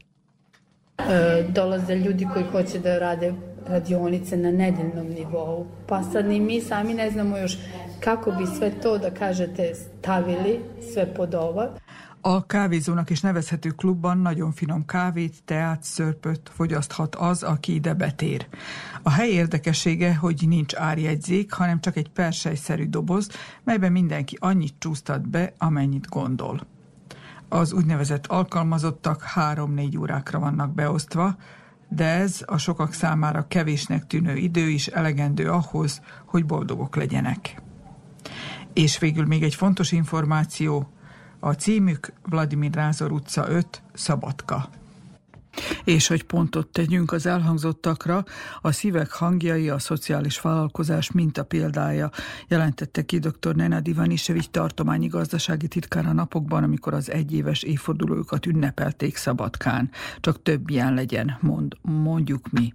[0.98, 3.32] E, dolaze ljudi koji hoće da rade
[3.68, 5.66] radionice na nedeljnom nivou.
[5.86, 7.58] Pa sad ni mi sami ne znamo još
[8.00, 10.60] kako bi sve to, da kažete, stavili
[10.92, 11.68] sve pod ovo.
[12.26, 18.46] A kávézónak is nevezhető klubban nagyon finom kávét, teát, szörpöt fogyaszthat az, aki ide betér.
[19.02, 23.28] A hely érdekessége, hogy nincs árjegyzék, hanem csak egy persejszerű doboz,
[23.64, 26.60] melyben mindenki annyit csúsztat be, amennyit gondol.
[27.48, 31.36] Az úgynevezett alkalmazottak három-négy órákra vannak beosztva,
[31.88, 37.62] de ez a sokak számára kevésnek tűnő idő is elegendő ahhoz, hogy boldogok legyenek.
[38.72, 40.88] És végül még egy fontos információ,
[41.40, 44.68] a címük Vladimir Rázor utca 5, Szabadka.
[45.84, 48.24] És hogy pontot tegyünk az elhangzottakra,
[48.60, 52.10] a szívek hangjai a szociális vállalkozás minta példája
[52.48, 53.54] jelentette ki dr.
[53.54, 59.90] Nenad Ivanisevics tartományi gazdasági titkár napokban, amikor az egyéves évfordulójukat ünnepelték Szabadkán.
[60.20, 62.72] Csak több ilyen legyen, mond, mondjuk mi.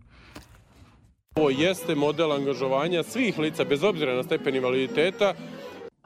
[1.34, 5.36] Ovo jeste model angažovanja svih lica, bez obzira na stepen invaliditeta,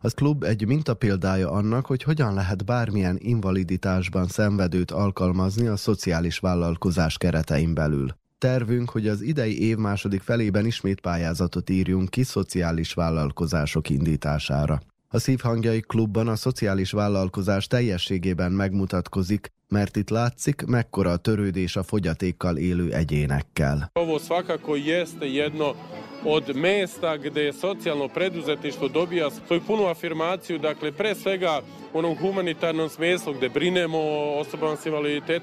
[0.06, 7.18] az klub egy mintapéldája annak, hogy hogyan lehet bármilyen invaliditásban szenvedőt alkalmazni a szociális vállalkozás
[7.18, 8.16] keretein belül.
[8.38, 14.80] Tervünk, hogy az idei év második felében ismét pályázatot írjunk ki szociális vállalkozások indítására.
[15.08, 21.84] A Szívhangjai Klubban a szociális vállalkozás teljességében megmutatkozik, mert itt látszik, mekkora a törődés a
[21.84, 23.90] fogyatékkal élő egyénekkel.
[23.94, 25.76] Ovo svakako jeste jedno
[26.24, 31.62] od mesta gde socijalno preduzetništvo dobija svoju punu afirmaciju, dakle pre svega
[31.94, 35.26] onom humanitarnom smislu gde brinemo o osobama s invaliditetom,